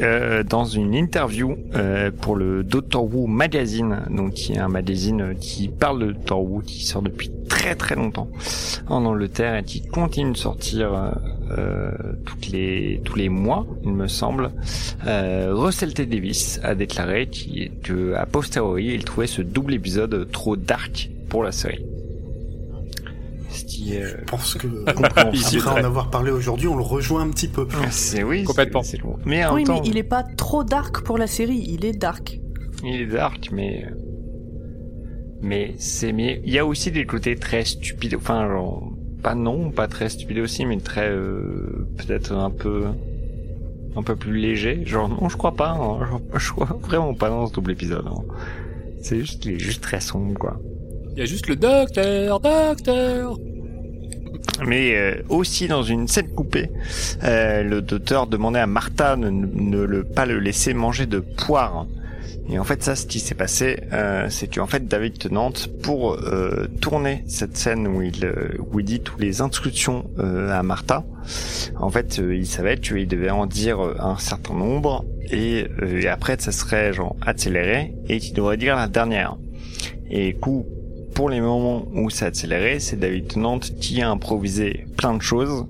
[0.00, 5.34] Euh, dans une interview euh, pour le Doctor Who Magazine, donc qui est un magazine
[5.38, 8.28] qui parle de Doctor Who, qui sort depuis très très longtemps
[8.88, 11.10] en Angleterre et qui continue de sortir euh,
[11.58, 11.90] euh,
[12.24, 14.50] toutes les tous les mois, il me semble.
[15.06, 17.28] Euh, Russell T Davis a déclaré
[18.16, 21.84] a posteriori il trouvait ce double épisode trop dark pour la série.
[23.52, 25.24] Ce qui est euh, je pense que après
[25.68, 28.82] en avoir parlé aujourd'hui on le rejoint un petit peu C'est oui, Complètement.
[28.82, 29.18] c'est- c'est lourd.
[29.24, 32.40] Mais oui, mais il est pas trop dark pour la série, il est dark.
[32.84, 33.84] Il est dark, mais
[35.40, 38.14] mais c'est mais il y a aussi des côtés très stupides.
[38.16, 38.92] Enfin, genre
[39.22, 42.84] pas non, pas très stupides aussi, mais très euh, peut-être un peu
[43.96, 44.82] un peu plus léger.
[44.86, 45.70] Genre non, je crois pas.
[45.70, 46.20] hein.
[46.34, 48.04] Je, je crois vraiment pas dans ce double épisode.
[48.06, 48.22] hein.
[49.02, 50.60] C'est juste, il est juste très sombre, quoi.
[51.14, 53.38] Il y a juste le docteur, docteur.
[54.66, 56.70] Mais euh, aussi dans une scène coupée,
[57.24, 61.86] euh, le docteur demandait à Martha de ne, pas le laisser manger de poire.
[62.48, 65.52] Et en fait, ça, ce qui s'est passé, euh, c'est qu'en fait, David Tennant,
[65.82, 70.50] pour euh, tourner cette scène où il, euh, où il dit toutes les instructions euh,
[70.50, 71.04] à Martha,
[71.76, 76.36] en fait, euh, il savait qu'il devait en dire un certain nombre, et, et après,
[76.38, 79.36] ça serait genre accéléré, et qu'il devrait dire la dernière.
[80.10, 80.66] Et coup,
[81.14, 85.66] pour les moments où c'est accéléré, c'est David Tennant qui a improvisé plein de choses.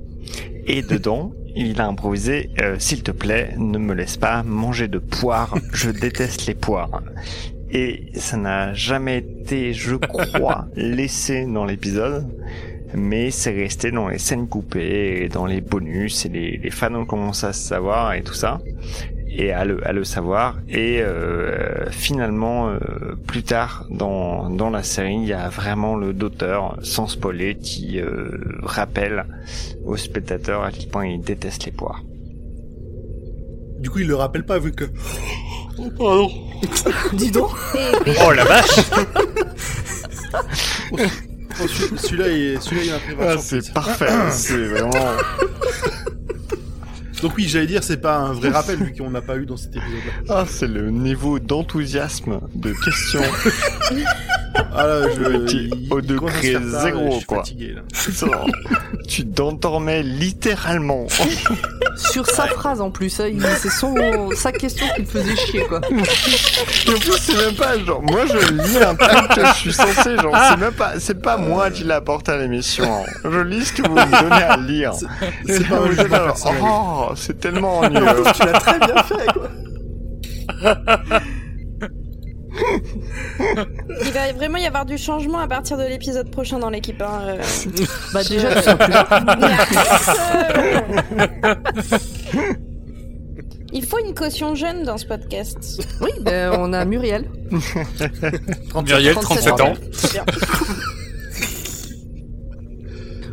[0.66, 4.98] Et dedans, il a improvisé euh, S'il te plaît, ne me laisse pas manger de
[4.98, 5.54] poires.
[5.72, 7.02] Je déteste les poires.
[7.70, 12.26] Et ça n'a jamais été, je crois, laissé dans l'épisode.
[12.94, 16.94] Mais c'est resté dans les scènes coupées, et dans les bonus, et les, les fans
[16.94, 18.60] ont commencé à se savoir et tout ça
[19.34, 20.56] et à le, à le savoir.
[20.68, 22.78] Et euh, finalement, euh,
[23.26, 27.98] plus tard dans, dans la série, il y a vraiment le docteur, sans spoiler, qui
[28.00, 29.24] euh, rappelle
[29.84, 32.02] aux spectateurs à quel point il déteste les poires.
[33.80, 34.84] Du coup, il le rappelle pas vu que...
[37.14, 37.50] Dis donc
[38.26, 38.80] Oh la vache
[41.60, 43.36] Oh, celui- celui-là, il, celui-là, il a un prévention.
[43.38, 44.90] Ah, C'est parfait, c'est vraiment...
[47.22, 49.56] Donc oui, j'allais dire, c'est pas un vrai rappel vu qu'on n'a pas eu dans
[49.56, 50.12] cet épisode-là.
[50.28, 53.22] Ah, c'est le niveau d'enthousiasme, de questions.
[54.74, 55.52] Ah là, je...
[55.52, 57.38] Il- au il degré zéro, je suis quoi.
[57.38, 57.82] fatigué, là.
[58.10, 58.46] Genre,
[59.08, 61.06] tu t'endormais littéralement.
[61.96, 63.94] Sur sa phrase en plus, hein, c'est son
[64.34, 65.80] sa question qui me faisait chier quoi.
[65.90, 69.72] Et en plus, c'est même pas genre, moi je lis un truc que je suis
[69.72, 72.84] censé, genre, c'est même pas, c'est pas moi qui l'apporte à l'émission.
[72.84, 73.04] hein.
[73.24, 74.92] Je lis ce que vous me donnez à lire.
[75.46, 76.60] C'est pas là, personnel.
[76.64, 78.22] Oh, c'est tellement En ennuyeux.
[78.34, 79.48] tu l'as très bien fait quoi
[84.04, 87.00] Il va vraiment y avoir du changement à partir de l'épisode prochain dans l'équipe.
[87.02, 87.20] Hein.
[87.22, 87.42] euh.
[88.12, 89.08] Bah déjà, tu plus là.
[91.44, 92.44] Euh.
[93.74, 95.82] Il faut une caution jeune dans ce podcast.
[96.00, 97.30] Oui, ben, on a Muriel.
[98.84, 99.72] Muriel, 37 ans.
[99.92, 100.24] C'est bien.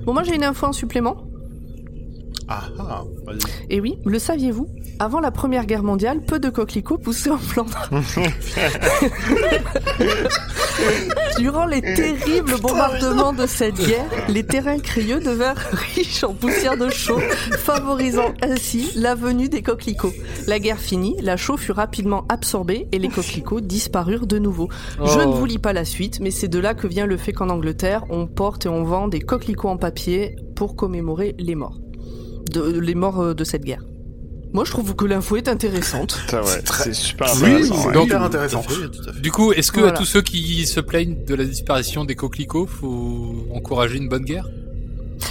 [0.06, 1.29] Bon, moi j'ai une info en supplément.
[2.52, 3.04] Ah ah.
[3.70, 7.90] Et oui, le saviez-vous Avant la Première Guerre mondiale, peu de coquelicots poussaient en Flandre.
[11.38, 15.58] Durant les terribles bombardements de cette guerre, les terrains crayeux devinrent
[15.96, 17.20] riches en poussière de chaux,
[17.58, 20.14] favorisant ainsi la venue des coquelicots.
[20.48, 24.70] La guerre finie, la chaux fut rapidement absorbée et les coquelicots disparurent de nouveau.
[24.98, 25.34] Je ne Oh.
[25.34, 28.06] vous lis pas la suite, mais c'est de là que vient le fait qu'en Angleterre,
[28.10, 31.78] on porte et on vend des coquelicots en papier pour commémorer les morts.
[32.50, 33.84] De, les morts euh, de cette guerre.
[34.52, 36.20] Moi, je trouve que l'info est intéressante.
[36.34, 36.40] Ouais,
[36.84, 37.76] c'est super Oui, intéressant.
[37.76, 37.94] c'est ouais.
[37.94, 38.62] Donc- hyper intéressant.
[38.64, 39.22] Tout à fait, tout à fait.
[39.22, 39.94] Du coup, est-ce que Voilà.
[39.94, 44.24] à tous ceux qui se plaignent de la disparition des coquelicots, faut encourager une bonne
[44.26, 44.48] guerre?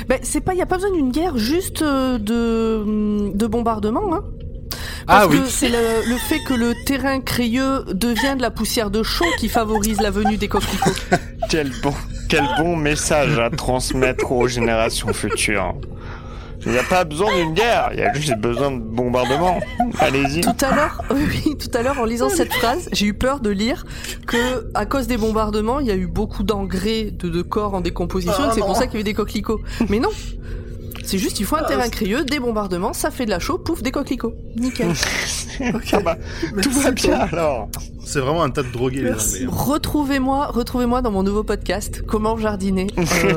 [0.09, 4.23] Ben, c'est pas, y a pas besoin d'une guerre, juste euh, de, de bombardement, hein.
[5.11, 5.41] Ah Parce oui.
[5.41, 9.25] que c'est le, le fait que le terrain crayeux devient de la poussière de chaux
[9.39, 10.91] qui favorise la venue des coquelicots.
[11.51, 11.95] Quel bon,
[12.29, 15.75] quel bon message à transmettre aux générations futures.
[16.67, 19.61] Il n'y a pas besoin d'une guerre, il y a juste besoin de bombardement.
[20.01, 20.41] Allez-y.
[20.41, 23.51] Tout à l'heure, oui, tout à l'heure, en lisant cette phrase, j'ai eu peur de
[23.51, 23.87] lire
[24.27, 27.81] que, à cause des bombardements, il y a eu beaucoup d'engrais de, de corps en
[27.81, 29.61] décomposition, et que c'est pour ça qu'il y a eu des coquelicots.
[29.89, 30.11] Mais non!
[31.05, 33.83] C'est juste, il faut un terrain crayeux, des bombardements, ça fait de la chaux, pouf,
[33.83, 34.35] des coquelicots.
[34.57, 34.93] Nickel.
[35.93, 36.17] Ah bah,
[36.63, 37.69] tout va bien alors.
[38.05, 39.11] C'est vraiment un tas de drogués.
[39.49, 42.87] Retrouvez-moi, retrouvez-moi dans mon nouveau podcast, Comment jardiner.
[42.99, 43.35] Euh,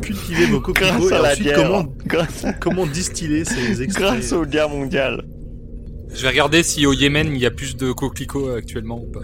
[0.00, 1.56] Cultiver vos coquelicots Grâce et à la ensuite bière.
[1.56, 4.12] comment, Grâce, comment distiller ces extraits.
[4.12, 5.24] grâce aux guerres mondiales.
[6.14, 9.20] Je vais regarder si au Yémen il y a plus de coquelicots actuellement ou pas.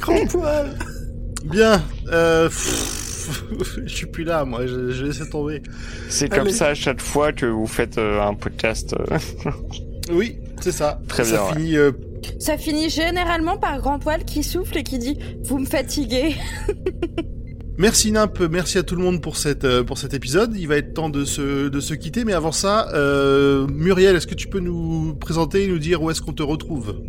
[0.00, 0.78] Grand poil.
[1.44, 3.44] Bien, euh, pff,
[3.86, 5.62] je suis plus là, moi, je, je laisse tomber.
[6.08, 6.52] C'est comme Allez.
[6.52, 8.94] ça à chaque fois que vous faites euh, un podcast.
[8.94, 9.18] euh.
[10.12, 11.00] Oui, c'est ça.
[11.08, 11.76] Très ça bien, finit.
[11.76, 11.92] euh,
[12.38, 16.34] Ça finit généralement par Grand Poil qui souffle et qui dit Vous me fatiguez.
[17.78, 20.54] Merci Nimp, merci à tout le monde pour cette euh, pour cet épisode.
[20.54, 24.26] Il va être temps de se de se quitter, mais avant ça, euh, Muriel, est-ce
[24.26, 27.00] que tu peux nous présenter et nous dire où est-ce qu'on te retrouve?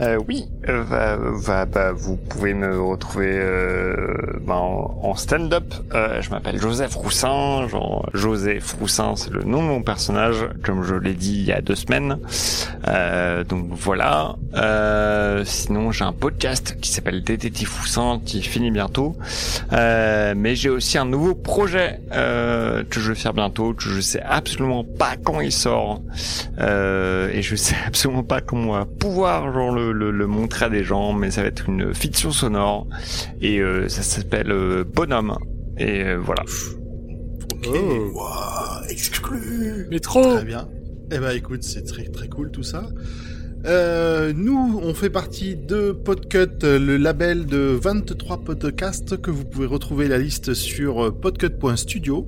[0.00, 5.74] Euh, oui, va- bah, vous pouvez me retrouver euh, ben, en, en stand-up.
[5.94, 7.66] Euh, je m'appelle Joseph Roussin.
[7.68, 11.52] Genre, Joseph Roussin, c'est le nom de mon personnage, comme je l'ai dit il y
[11.52, 12.18] a deux semaines.
[13.48, 14.36] Donc voilà.
[15.44, 19.16] Sinon, j'ai un podcast qui s'appelle Détective Roussin, qui finit bientôt.
[19.72, 24.84] Mais j'ai aussi un nouveau projet que je vais faire bientôt, que je sais absolument
[24.84, 26.00] pas quand il sort.
[26.58, 30.68] Et je sais absolument pas comment on va pouvoir genre le, le, le montrer à
[30.68, 32.86] des gens, mais ça va être une fiction sonore
[33.40, 35.36] et euh, ça s'appelle euh, Bonhomme.
[35.78, 36.44] Et euh, voilà.
[37.66, 38.20] Oh.
[38.88, 39.86] Exclu.
[39.90, 40.68] Mais trop Très bien.
[41.12, 42.88] Eh ben écoute, c'est très très cool tout ça.
[43.66, 49.66] Euh, nous, on fait partie de Podcut, le label de 23 podcasts que vous pouvez
[49.66, 52.26] retrouver la liste sur euh, podcut.studio.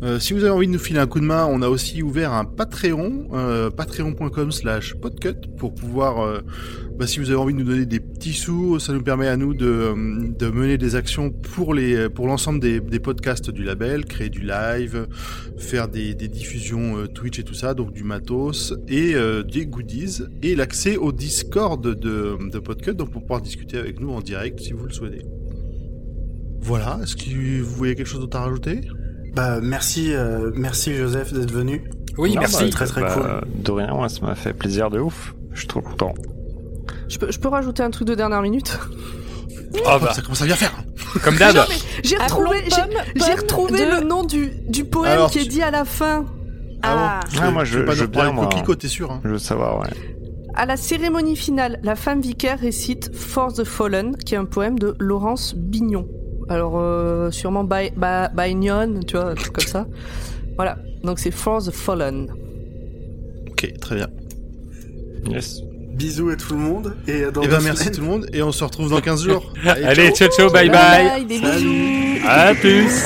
[0.00, 2.02] Euh, si vous avez envie de nous filer un coup de main, on a aussi
[2.02, 6.38] ouvert un Patreon, euh, patreon.com slash podcut, pour pouvoir, euh,
[6.96, 9.36] bah, si vous avez envie de nous donner des petits sous, ça nous permet à
[9.36, 9.92] nous de,
[10.38, 11.74] de mener des actions pour
[12.14, 15.08] pour l'ensemble des, podcasts du label, créer du live,
[15.56, 19.14] faire des, des diffusions euh, Twitch et tout ça, donc du matos et
[19.52, 24.10] des goodies et l'accès au Discord de, de Podcut, donc pour pouvoir discuter avec nous
[24.10, 25.24] en direct si vous le souhaitez.
[26.60, 28.80] Voilà, est-ce que vous voyez quelque chose d'autre à rajouter?
[29.38, 31.84] Bah merci, euh, merci Joseph d'être venu.
[32.16, 32.64] Oui, Non, merci.
[32.64, 33.62] bah, très très Bah, cool.
[33.62, 35.32] De rien, ça m'a fait plaisir de ouf.
[35.52, 36.12] Je suis trop content.
[37.06, 38.76] je, peux, je peux rajouter un truc de dernière minute?
[39.86, 40.72] Ah bah, Ça commence à bien faire
[41.22, 41.56] comme d'hab.
[42.02, 45.30] J'ai retrouvé, Appelons j'ai- Pomme, j'ai Pomme retrouvé de- le nom du, du poème Alors,
[45.30, 46.24] qui est dit à la fin.
[46.82, 47.20] Ah.
[47.40, 48.48] Ah, moi, je- vais pas je bien, moi.
[48.76, 49.88] t'es sûr hein Je veux savoir, ouais.
[50.56, 54.80] À la cérémonie finale, la femme vicaire récite For the Fallen, qui est un poème
[54.80, 56.08] de Laurence Bignon.
[56.48, 58.54] Alors, euh, sûrement by, by,
[59.06, 59.86] tu vois, un truc comme ça.
[60.56, 62.28] Voilà, donc c'est For the Fallen.
[63.50, 64.08] Ok, très bien.
[65.28, 65.62] Yes.
[65.94, 67.94] Bisous à tout le monde et à dans Et ben merci semaines.
[67.94, 69.52] tout le monde et on se retrouve dans 15 jours.
[69.64, 71.24] Allez, ciao, ciao, bye bye.
[71.26, 71.64] des Salut.
[71.64, 72.26] bisous.
[72.26, 73.04] À plus.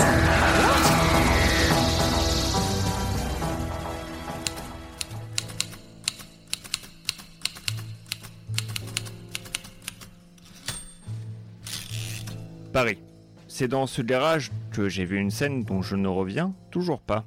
[12.73, 13.12] Paris.
[13.55, 17.27] C'est dans ce garage que j'ai vu une scène dont je ne reviens toujours pas.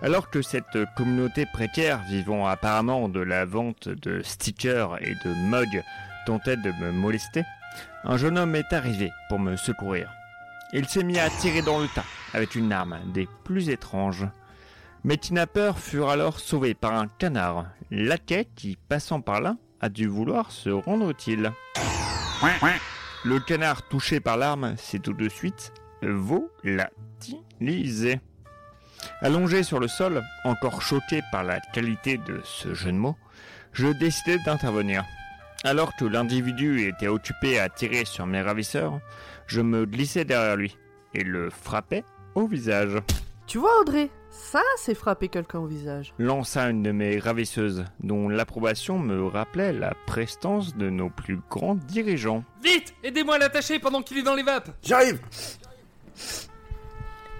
[0.00, 5.84] Alors que cette communauté précaire vivant apparemment de la vente de stickers et de mugs
[6.24, 7.44] tentait de me molester,
[8.04, 10.10] un jeune homme est arrivé pour me secourir.
[10.72, 14.26] Il s'est mis à tirer dans le tas avec une arme des plus étranges.
[15.04, 20.06] Mes kidnappeurs furent alors sauvés par un canard, laquais qui, passant par là, a dû
[20.06, 21.52] vouloir se rendre utile.
[23.24, 25.72] Le canard touché par l'arme s'est tout de suite
[26.02, 26.80] volatilisé.
[29.22, 33.16] Allongé sur le sol, encore choqué par la qualité de ce jeu de mots,
[33.72, 35.04] je décidai d'intervenir.
[35.64, 39.00] Alors que l'individu était occupé à tirer sur mes ravisseurs,
[39.46, 40.76] je me glissai derrière lui
[41.14, 42.98] et le frappai au visage.
[43.46, 46.12] Tu vois, Audrey, ça, c'est frapper quelqu'un au visage.
[46.18, 51.76] Lança une de mes ravisseuses, dont l'approbation me rappelait la prestance de nos plus grands
[51.76, 52.42] dirigeants.
[52.62, 55.20] Vite Aidez-moi à l'attacher pendant qu'il est dans les vapes J'arrive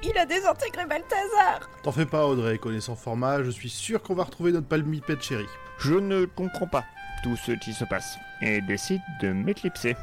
[0.04, 4.22] Il a désintégré Balthazar T'en fais pas, Audrey, connaissant format, je suis sûr qu'on va
[4.24, 5.46] retrouver notre palmipède chéri.
[5.78, 6.84] Je ne comprends pas
[7.24, 9.96] tout ce qui se passe et décide de m'éclipser.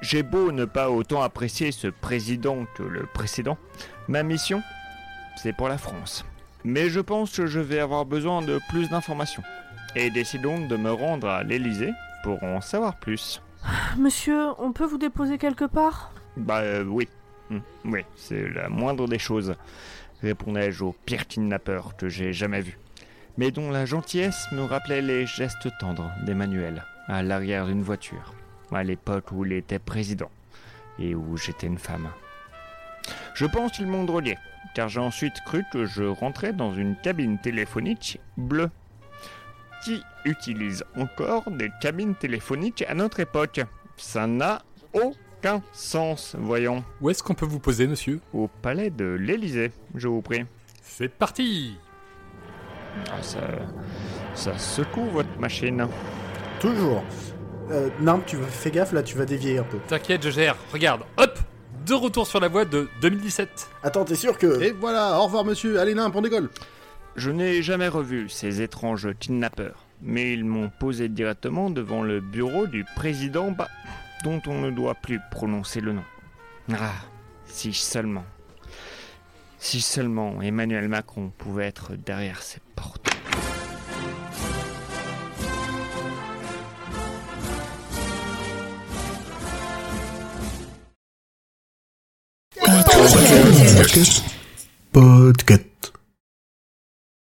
[0.00, 3.58] J'ai beau ne pas autant apprécier ce président que le précédent,
[4.08, 4.62] ma mission,
[5.42, 6.24] c'est pour la France.
[6.64, 9.42] Mais je pense que je vais avoir besoin de plus d'informations.
[9.96, 11.92] Et décide donc de me rendre à l'Elysée
[12.22, 13.42] pour en savoir plus.
[13.98, 16.12] Monsieur, on peut vous déposer quelque part?
[16.36, 17.08] Bah euh, oui.
[17.50, 19.56] Hum, oui, c'est la moindre des choses,
[20.22, 22.78] répondais-je au pire kidnappeur que j'ai jamais vu,
[23.38, 28.34] mais dont la gentillesse me rappelait les gestes tendres d'Emmanuel à l'arrière d'une voiture,
[28.70, 30.30] à l'époque où il était président
[31.00, 32.08] et où j'étais une femme.
[33.34, 34.38] Je pense qu'ils m'ont drogué,
[34.74, 38.70] car j'ai ensuite cru que je rentrais dans une cabine téléphonique bleue.
[39.84, 43.60] Qui utilise encore des cabines téléphoniques à notre époque
[43.96, 44.60] Ça n'a
[44.92, 46.84] aucun sens, voyons.
[47.00, 48.20] Où est-ce qu'on peut vous poser, monsieur?
[48.34, 50.44] Au palais de l'Élysée, je vous prie.
[50.82, 51.78] C'est parti
[53.10, 53.40] Ah, ça,
[54.34, 55.86] ça secoue votre machine.
[56.60, 57.02] Toujours.
[57.70, 59.78] Euh, non, tu vas, fais gaffe là, tu vas dévier un peu.
[59.86, 60.56] T'inquiète, je gère.
[60.72, 61.38] Regarde, hop
[61.90, 63.68] De retour sur la voie de 2017.
[63.82, 64.62] Attends, t'es sûr que.
[64.62, 66.48] Et voilà, au revoir monsieur, allez nimp, on décolle
[67.16, 72.68] Je n'ai jamais revu ces étranges kidnappeurs, mais ils m'ont posé directement devant le bureau
[72.68, 73.68] du président Ba,
[74.22, 76.04] dont on ne doit plus prononcer le nom.
[76.72, 76.92] Ah,
[77.46, 78.24] si seulement.
[79.58, 83.09] Si seulement Emmanuel Macron pouvait être derrière ces portes.
[94.92, 95.69] Podcast.